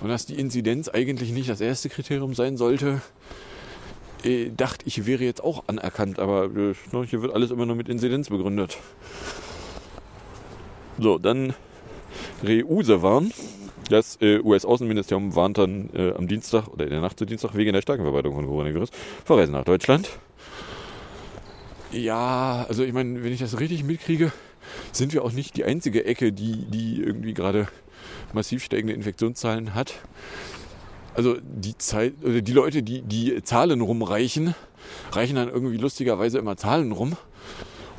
[0.00, 3.00] Und dass die Inzidenz eigentlich nicht das erste Kriterium sein sollte,
[4.24, 7.76] äh, dachte ich, wäre jetzt auch anerkannt, aber äh, ne, hier wird alles immer nur
[7.76, 8.78] mit Inzidenz begründet.
[10.98, 11.54] So, dann
[12.42, 13.32] Reuse warn.
[13.88, 17.72] Das äh, US-Außenministerium warnt dann äh, am Dienstag oder in der Nacht zu Dienstag wegen
[17.72, 18.90] der starken Verbreitung von Coronavirus
[19.24, 20.10] Verreisen nach Deutschland.
[21.90, 24.30] Ja, also ich meine, wenn ich das richtig mitkriege,
[24.92, 27.68] sind wir auch nicht die einzige Ecke, die, die irgendwie gerade
[28.34, 29.94] massiv steigende Infektionszahlen hat
[31.18, 34.54] also die Zeit, oder die Leute, die die Zahlen rumreichen,
[35.10, 37.16] reichen dann irgendwie lustigerweise immer Zahlen rum.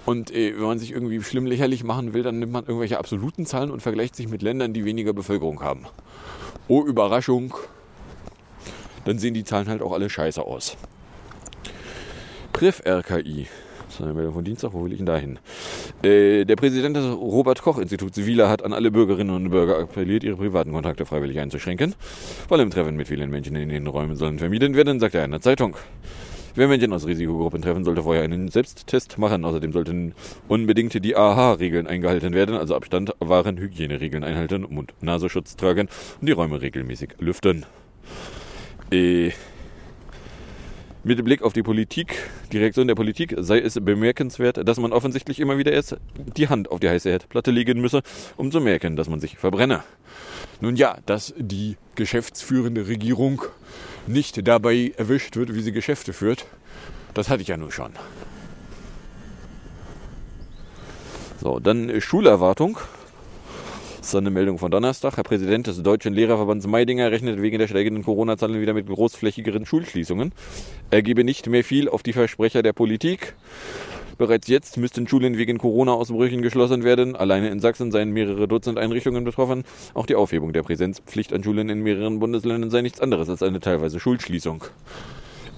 [0.05, 3.45] Und äh, wenn man sich irgendwie schlimm lächerlich machen will, dann nimmt man irgendwelche absoluten
[3.45, 5.85] Zahlen und vergleicht sich mit Ländern, die weniger Bevölkerung haben.
[6.69, 7.53] Oh, Überraschung.
[9.03, 10.77] Dann sehen die Zahlen halt auch alle scheiße aus.
[12.53, 13.47] Priv RKI
[14.01, 15.39] eine Meldung von Dienstag, wo will ich denn da hin?
[16.03, 20.71] Äh, der Präsident des Robert-Koch-Instituts Wieler hat an alle Bürgerinnen und Bürger appelliert, ihre privaten
[20.71, 21.95] Kontakte freiwillig einzuschränken.
[22.47, 25.31] Vor allem Treffen mit vielen Menschen in den Räumen sollen vermieden werden, sagt er in
[25.31, 25.75] der Zeitung.
[26.55, 29.45] Wer Menschen aus Risikogruppen treffen, sollte vorher einen Selbsttest machen.
[29.45, 30.13] Außerdem sollten
[30.47, 35.87] unbedingt die AHA-Regeln eingehalten werden, also Abstand, Waren, Hygieneregeln einhalten, Mund-Nasenschutz tragen
[36.19, 37.65] und die Räume regelmäßig lüften.
[38.91, 39.31] Äh,
[41.03, 42.15] mit Blick auf die Politik,
[42.51, 45.97] die Reaktion der Politik, sei es bemerkenswert, dass man offensichtlich immer wieder erst
[46.35, 48.01] die Hand auf die heiße Herdplatte legen müsse,
[48.37, 49.83] um zu merken, dass man sich verbrenne.
[50.61, 53.43] Nun ja, dass die geschäftsführende Regierung
[54.07, 56.45] nicht dabei erwischt wird, wie sie Geschäfte führt,
[57.13, 57.91] das hatte ich ja nur schon.
[61.41, 62.77] So, dann Schulerwartung.
[63.99, 65.17] Das ist eine Meldung von Donnerstag.
[65.17, 70.31] Herr Präsident des Deutschen Lehrerverbands Meidinger rechnet wegen der steigenden Corona-Zahlen wieder mit großflächigeren Schulschließungen.
[70.89, 73.35] Er gebe nicht mehr viel auf die Versprecher der Politik.
[74.17, 77.17] Bereits jetzt müssten Schulen wegen Corona-Ausbrüchen geschlossen werden.
[77.17, 79.65] Alleine in Sachsen seien mehrere Dutzend Einrichtungen betroffen.
[79.93, 83.59] Auch die Aufhebung der Präsenzpflicht an Schulen in mehreren Bundesländern sei nichts anderes als eine
[83.59, 84.63] teilweise Schulschließung.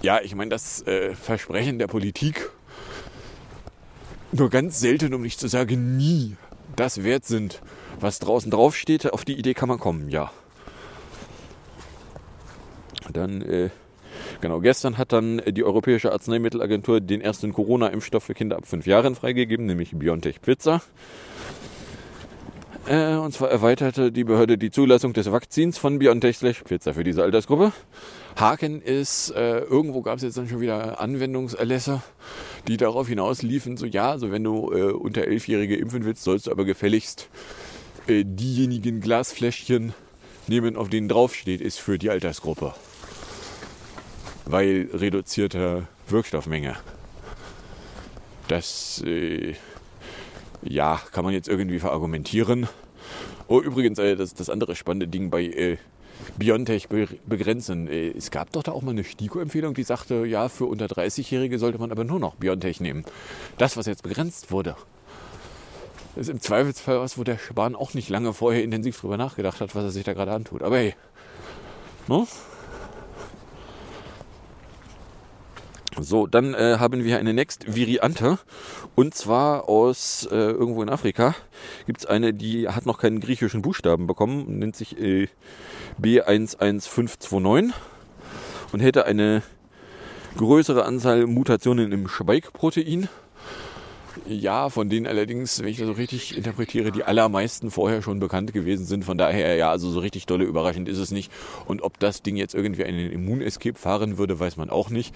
[0.01, 2.49] Ja, ich meine, das äh, Versprechen der Politik
[4.32, 6.38] nur ganz selten, um nicht zu sagen nie,
[6.75, 7.62] das wert sind,
[8.02, 10.32] was draußen drauf steht, auf die Idee kann man kommen, ja.
[13.12, 13.70] Dann, äh,
[14.40, 19.16] genau, gestern hat dann die Europäische Arzneimittelagentur den ersten Corona-Impfstoff für Kinder ab fünf Jahren
[19.16, 20.82] freigegeben, nämlich BioNTech Pfizer.
[22.88, 27.24] Äh, und zwar erweiterte die Behörde die Zulassung des Vakzins von BioNTech Pfizer für diese
[27.24, 27.74] Altersgruppe.
[28.36, 32.02] Haken ist, äh, irgendwo gab es jetzt dann schon wieder Anwendungserlässe,
[32.68, 36.48] die darauf hinaus liefen, so ja, also wenn du äh, unter Elfjährige impfen willst, sollst
[36.48, 37.30] du aber gefälligst
[38.08, 39.94] äh, diejenigen Glasfläschchen
[40.48, 42.74] nehmen, auf denen draufsteht, ist für die Altersgruppe.
[44.46, 46.78] Weil reduzierte Wirkstoffmenge.
[48.48, 49.56] Das, äh,
[50.62, 52.68] ja, kann man jetzt irgendwie verargumentieren.
[53.48, 55.78] Oh, übrigens, äh, das, das andere spannende Ding bei äh,
[56.38, 57.88] Biontech be begrenzen.
[57.88, 61.60] Äh, es gab doch da auch mal eine STIKO-Empfehlung, die sagte, ja, für unter 30-Jährige
[61.60, 63.06] sollte man aber nur noch Biontech nehmen.
[63.58, 64.76] Das, was jetzt begrenzt wurde,
[66.15, 69.76] ist im Zweifelsfall was, wo der Spahn auch nicht lange vorher intensiv drüber nachgedacht hat,
[69.76, 70.63] was er sich da gerade antut.
[70.63, 70.95] Aber hey,
[72.08, 72.28] no?
[76.00, 78.39] So, dann äh, haben wir eine Next Variante.
[78.95, 81.36] Und zwar aus äh, irgendwo in Afrika
[81.86, 85.28] gibt es eine, die hat noch keinen griechischen Buchstaben bekommen, nennt sich äh,
[86.02, 87.71] B11529
[88.71, 89.43] und hätte eine
[90.38, 93.10] größere Anzahl Mutationen im Spike-Protein
[94.28, 98.54] ja, von denen allerdings, wenn ich das so richtig interpretiere, die allermeisten vorher schon bekannt
[98.54, 99.06] gewesen sind.
[99.06, 101.32] Von daher, ja, also so richtig dolle überraschend ist es nicht.
[101.65, 105.13] Und ob das Ding jetzt irgendwie einen Immunescape fahren würde, weiß man auch nicht.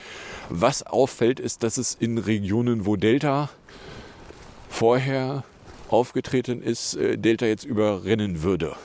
[0.50, 3.50] Was auffällt, ist, dass es in Regionen, wo Delta
[4.70, 5.44] vorher
[5.90, 8.76] aufgetreten ist, äh, Delta jetzt überrennen würde.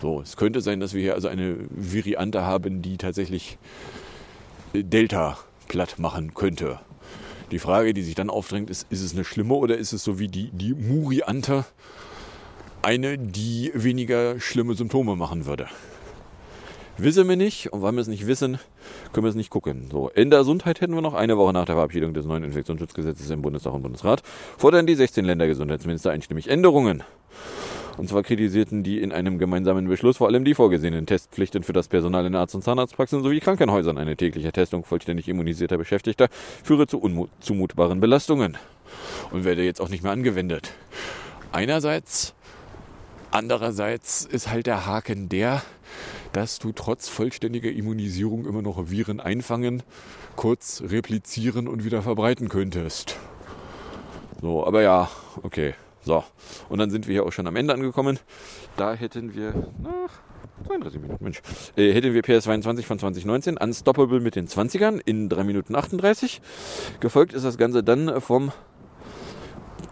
[0.00, 3.58] So, es könnte sein, dass wir hier also eine Variante haben, die tatsächlich
[4.72, 5.38] äh, Delta
[5.68, 6.80] platt machen könnte.
[7.54, 10.18] Die Frage, die sich dann aufdrängt, ist, ist es eine schlimme oder ist es so
[10.18, 11.64] wie die, die Muriante,
[12.82, 15.68] eine, die weniger schlimme Symptome machen würde.
[16.98, 18.58] Wissen wir nicht und weil wir es nicht wissen,
[19.12, 19.86] können wir es nicht gucken.
[19.88, 23.30] So, in der Gesundheit hätten wir noch eine Woche nach der Verabschiedung des neuen Infektionsschutzgesetzes
[23.30, 24.24] im Bundestag und Bundesrat
[24.58, 27.04] fordern die 16 Ländergesundheitsminister einstimmig Änderungen.
[27.96, 31.88] Und zwar kritisierten die in einem gemeinsamen Beschluss vor allem die vorgesehenen Testpflichten für das
[31.88, 33.98] Personal in Arzt- und Zahnarztpraxen sowie Krankenhäusern.
[33.98, 36.28] Eine tägliche Testung vollständig immunisierter Beschäftigter
[36.62, 38.56] führe zu unzumutbaren Belastungen
[39.30, 40.72] und werde jetzt auch nicht mehr angewendet.
[41.52, 42.34] Einerseits,
[43.30, 45.62] andererseits ist halt der Haken der,
[46.32, 49.84] dass du trotz vollständiger Immunisierung immer noch Viren einfangen,
[50.34, 53.16] kurz replizieren und wieder verbreiten könntest.
[54.40, 55.08] So, aber ja,
[55.44, 55.74] okay.
[56.04, 56.22] So,
[56.68, 58.18] und dann sind wir hier auch schon am Ende angekommen.
[58.76, 60.06] Da hätten wir, na,
[60.66, 61.42] 32 Minuten, Mensch,
[61.76, 66.40] äh, hätten wir PS22 von 2019, Unstoppable mit den 20ern in 3 Minuten 38.
[67.00, 68.52] Gefolgt ist das Ganze dann vom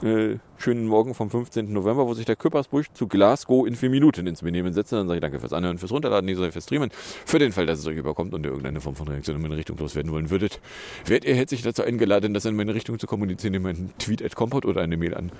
[0.03, 1.72] äh, schönen Morgen vom 15.
[1.72, 4.93] November, wo sich der Küppersbusch zu Glasgow in vier Minuten ins Benehmen setzt.
[4.93, 6.90] Dann sage ich danke fürs Anhören, fürs Runterladen, nicht so fürs Streamen.
[6.93, 9.57] Für den Fall, dass es euch überkommt und ihr irgendeine Form von Reaktion in meine
[9.57, 10.61] Richtung loswerden wollen würdet,
[11.07, 14.22] werdet ihr herzlich dazu eingeladen, das in meine Richtung zu kommunizieren, indem ihr einen Tweet
[14.22, 15.32] at Compot oder eine Mail an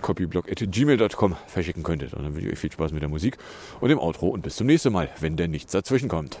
[0.00, 2.14] copyblog.gmail.com verschicken könntet.
[2.14, 3.38] Und dann wünsche ich euch viel Spaß mit der Musik
[3.80, 6.40] und dem Outro und bis zum nächsten Mal, wenn denn nichts dazwischen kommt.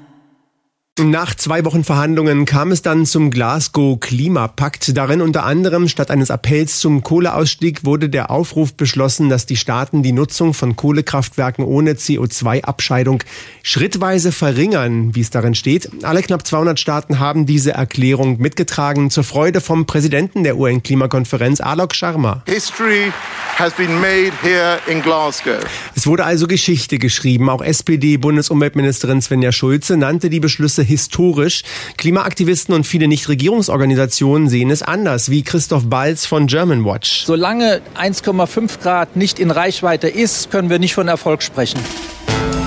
[1.03, 4.95] Nach zwei Wochen Verhandlungen kam es dann zum Glasgow Klimapakt.
[4.95, 10.03] Darin unter anderem statt eines Appells zum Kohleausstieg wurde der Aufruf beschlossen, dass die Staaten
[10.03, 13.23] die Nutzung von Kohlekraftwerken ohne CO2-Abscheidung
[13.63, 15.89] schrittweise verringern, wie es darin steht.
[16.03, 21.95] Alle knapp 200 Staaten haben diese Erklärung mitgetragen zur Freude vom Präsidenten der UN-Klimakonferenz, Alok
[21.95, 22.43] Sharma.
[22.45, 23.11] History
[23.57, 25.57] has been made here in Glasgow.
[25.95, 27.49] Es wurde also Geschichte geschrieben.
[27.49, 31.63] Auch SPD-Bundesumweltministerin Svenja Schulze nannte die Beschlüsse historisch.
[31.97, 37.23] Klimaaktivisten und viele Nichtregierungsorganisationen sehen es anders, wie Christoph Balz von German Watch.
[37.25, 41.79] Solange 1,5 Grad nicht in Reichweite ist, können wir nicht von Erfolg sprechen.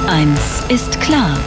[0.09, 1.39] Eins ist klar.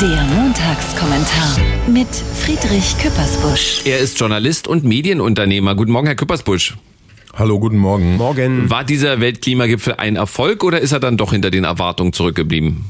[0.00, 1.58] Der Montagskommentar
[1.88, 3.82] mit Friedrich Küppersbusch.
[3.84, 5.74] Er ist Journalist und Medienunternehmer.
[5.74, 6.76] Guten Morgen, Herr Küppersbusch.
[7.34, 8.16] Hallo, guten Morgen.
[8.16, 8.70] Morgen.
[8.70, 12.84] War dieser Weltklimagipfel ein Erfolg oder ist er dann doch hinter den Erwartungen zurückgeblieben?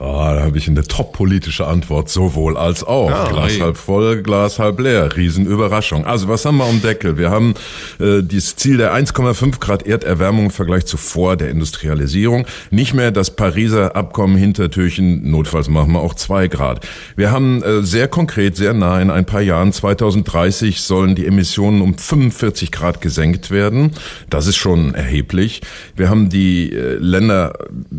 [0.00, 3.10] Ah, da habe ich eine top-politische Antwort, sowohl als auch.
[3.10, 5.14] Ja, Glas halb voll, Glas halb leer.
[5.14, 6.06] Riesenüberraschung.
[6.06, 7.18] Also was haben wir am Deckel?
[7.18, 7.52] Wir haben
[7.98, 12.46] äh, dieses Ziel der 1,5 Grad Erderwärmung im Vergleich zu vor der Industrialisierung.
[12.70, 16.88] Nicht mehr das Pariser Abkommen Hintertürchen, notfalls machen wir auch zwei Grad.
[17.14, 21.82] Wir haben äh, sehr konkret, sehr nah in ein paar Jahren, 2030 sollen die Emissionen
[21.82, 23.90] um 45 Grad gesenkt werden.
[24.30, 25.60] Das ist schon erheblich.
[25.94, 27.52] Wir haben die äh, Länder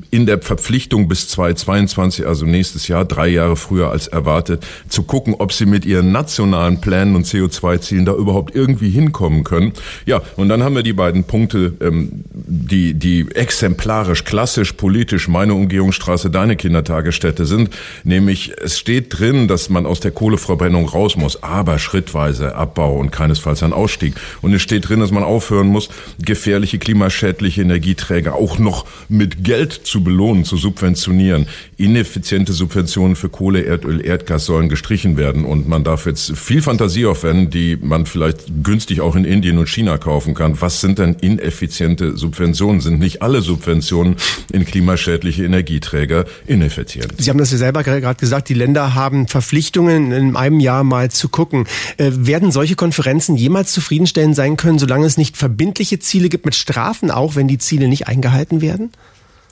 [0.10, 5.36] in der Verpflichtung bis 2022 also nächstes Jahr, drei Jahre früher als erwartet, zu gucken,
[5.38, 9.74] ob sie mit ihren nationalen Plänen und CO2-Zielen da überhaupt irgendwie hinkommen können.
[10.06, 15.54] Ja, und dann haben wir die beiden Punkte, ähm, die, die exemplarisch, klassisch, politisch meine
[15.54, 17.70] Umgehungsstraße, deine Kindertagesstätte sind.
[18.04, 23.12] Nämlich, es steht drin, dass man aus der Kohleverbrennung raus muss, aber schrittweise Abbau und
[23.12, 24.16] keinesfalls ein Ausstieg.
[24.42, 25.90] Und es steht drin, dass man aufhören muss,
[26.20, 31.48] gefährliche, klimaschädliche Energieträger auch noch mit Geld zu belohnen, zu subventionieren.
[31.82, 35.46] Ineffiziente Subventionen für Kohle, Erdöl, Erdgas sollen gestrichen werden.
[35.46, 39.68] Und man darf jetzt viel Fantasie aufwenden, die man vielleicht günstig auch in Indien und
[39.68, 40.62] China kaufen kann.
[40.62, 42.82] Was sind denn ineffiziente Subventionen?
[42.82, 44.16] Sind nicht alle Subventionen
[44.54, 47.14] in klimaschädliche Energieträger ineffizient?
[47.18, 51.10] Sie haben das ja selber gerade gesagt, die Länder haben Verpflichtungen, in einem Jahr mal
[51.10, 51.66] zu gucken.
[51.98, 56.54] Äh, werden solche Konferenzen jemals zufriedenstellend sein können, solange es nicht verbindliche Ziele gibt mit
[56.54, 58.92] Strafen, auch wenn die Ziele nicht eingehalten werden?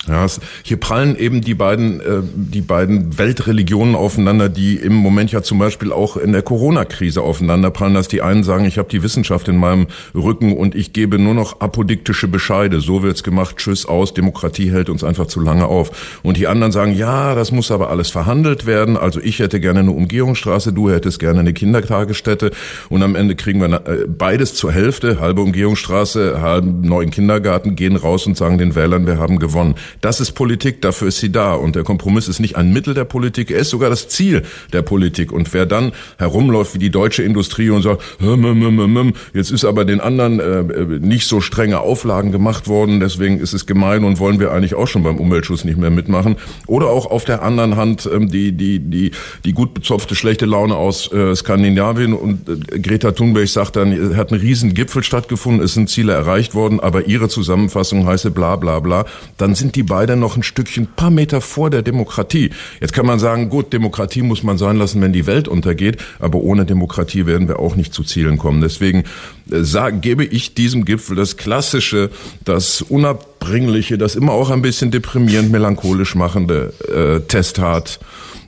[0.08, 5.32] Ja, es, hier prallen eben die beiden, äh, die beiden Weltreligionen aufeinander, die im Moment
[5.34, 8.88] ja zum Beispiel auch in der Corona-Krise aufeinander prallen, dass die einen sagen, ich habe
[8.90, 12.80] die Wissenschaft in meinem Rücken und ich gebe nur noch apodiktische Bescheide.
[12.80, 16.20] So wird's gemacht, tschüss aus, Demokratie hält uns einfach zu lange auf.
[16.24, 18.96] Und die anderen sagen, ja, das muss aber alles verhandelt werden.
[18.96, 22.52] Also ich hätte gerne eine Umgehungsstraße, du hättest gerne eine Kindertagesstätte.
[22.88, 27.98] Und am Ende kriegen wir äh, beides zur Hälfte, halbe Umgehungsstraße, halben neuen Kindergarten, gehen
[27.98, 29.76] raus und sagen den Wählern, wir haben gewonnen.
[30.02, 31.54] Das ist Politik, dafür ist sie da.
[31.54, 34.82] Und der Kompromiss ist nicht ein Mittel der Politik, er ist sogar das Ziel der
[34.82, 35.32] Politik.
[35.32, 39.66] Und wer dann herumläuft wie die deutsche Industrie und sagt, "Hm, hm, hm, jetzt ist
[39.66, 44.20] aber den anderen äh, nicht so strenge Auflagen gemacht worden, deswegen ist es gemein und
[44.20, 46.36] wollen wir eigentlich auch schon beim Umweltschutz nicht mehr mitmachen.
[46.68, 49.12] Oder auch auf der anderen Hand ähm, die, die, die,
[49.46, 54.32] die gut bezopfte schlechte Laune aus äh, Skandinavien und äh, Greta Thunberg sagt dann, hat
[54.32, 58.80] ein riesen Gipfel stattgefunden, es sind Ziele erreicht worden, aber ihre Zusammenfassung heiße bla bla
[58.80, 59.06] bla.
[59.38, 62.52] Dann sind die beide noch ein Stückchen, paar Meter vor der Demokratie.
[62.80, 66.40] Jetzt kann man sagen, gut, Demokratie muss man sein lassen, wenn die Welt untergeht, aber
[66.40, 68.62] ohne Demokratie werden wir auch nicht zu Zielen kommen.
[68.62, 69.04] Deswegen
[69.52, 72.10] äh, sag, gebe ich diesem Gipfel das Klassische,
[72.46, 78.00] das Unabbringliche, das immer auch ein bisschen deprimierend, melancholisch machende äh, Testhart,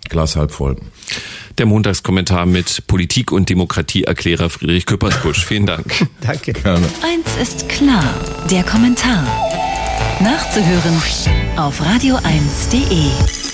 [0.09, 0.75] Glas halb voll.
[1.57, 5.45] Der Montagskommentar mit Politik- und Demokratieerklärer Friedrich Küppersbusch.
[5.45, 5.85] Vielen Dank.
[6.21, 6.53] Danke.
[6.53, 6.85] Gerne.
[7.01, 8.03] Eins ist klar.
[8.49, 9.70] Der Kommentar.
[10.19, 10.95] Nachzuhören
[11.57, 13.50] auf radio1.de.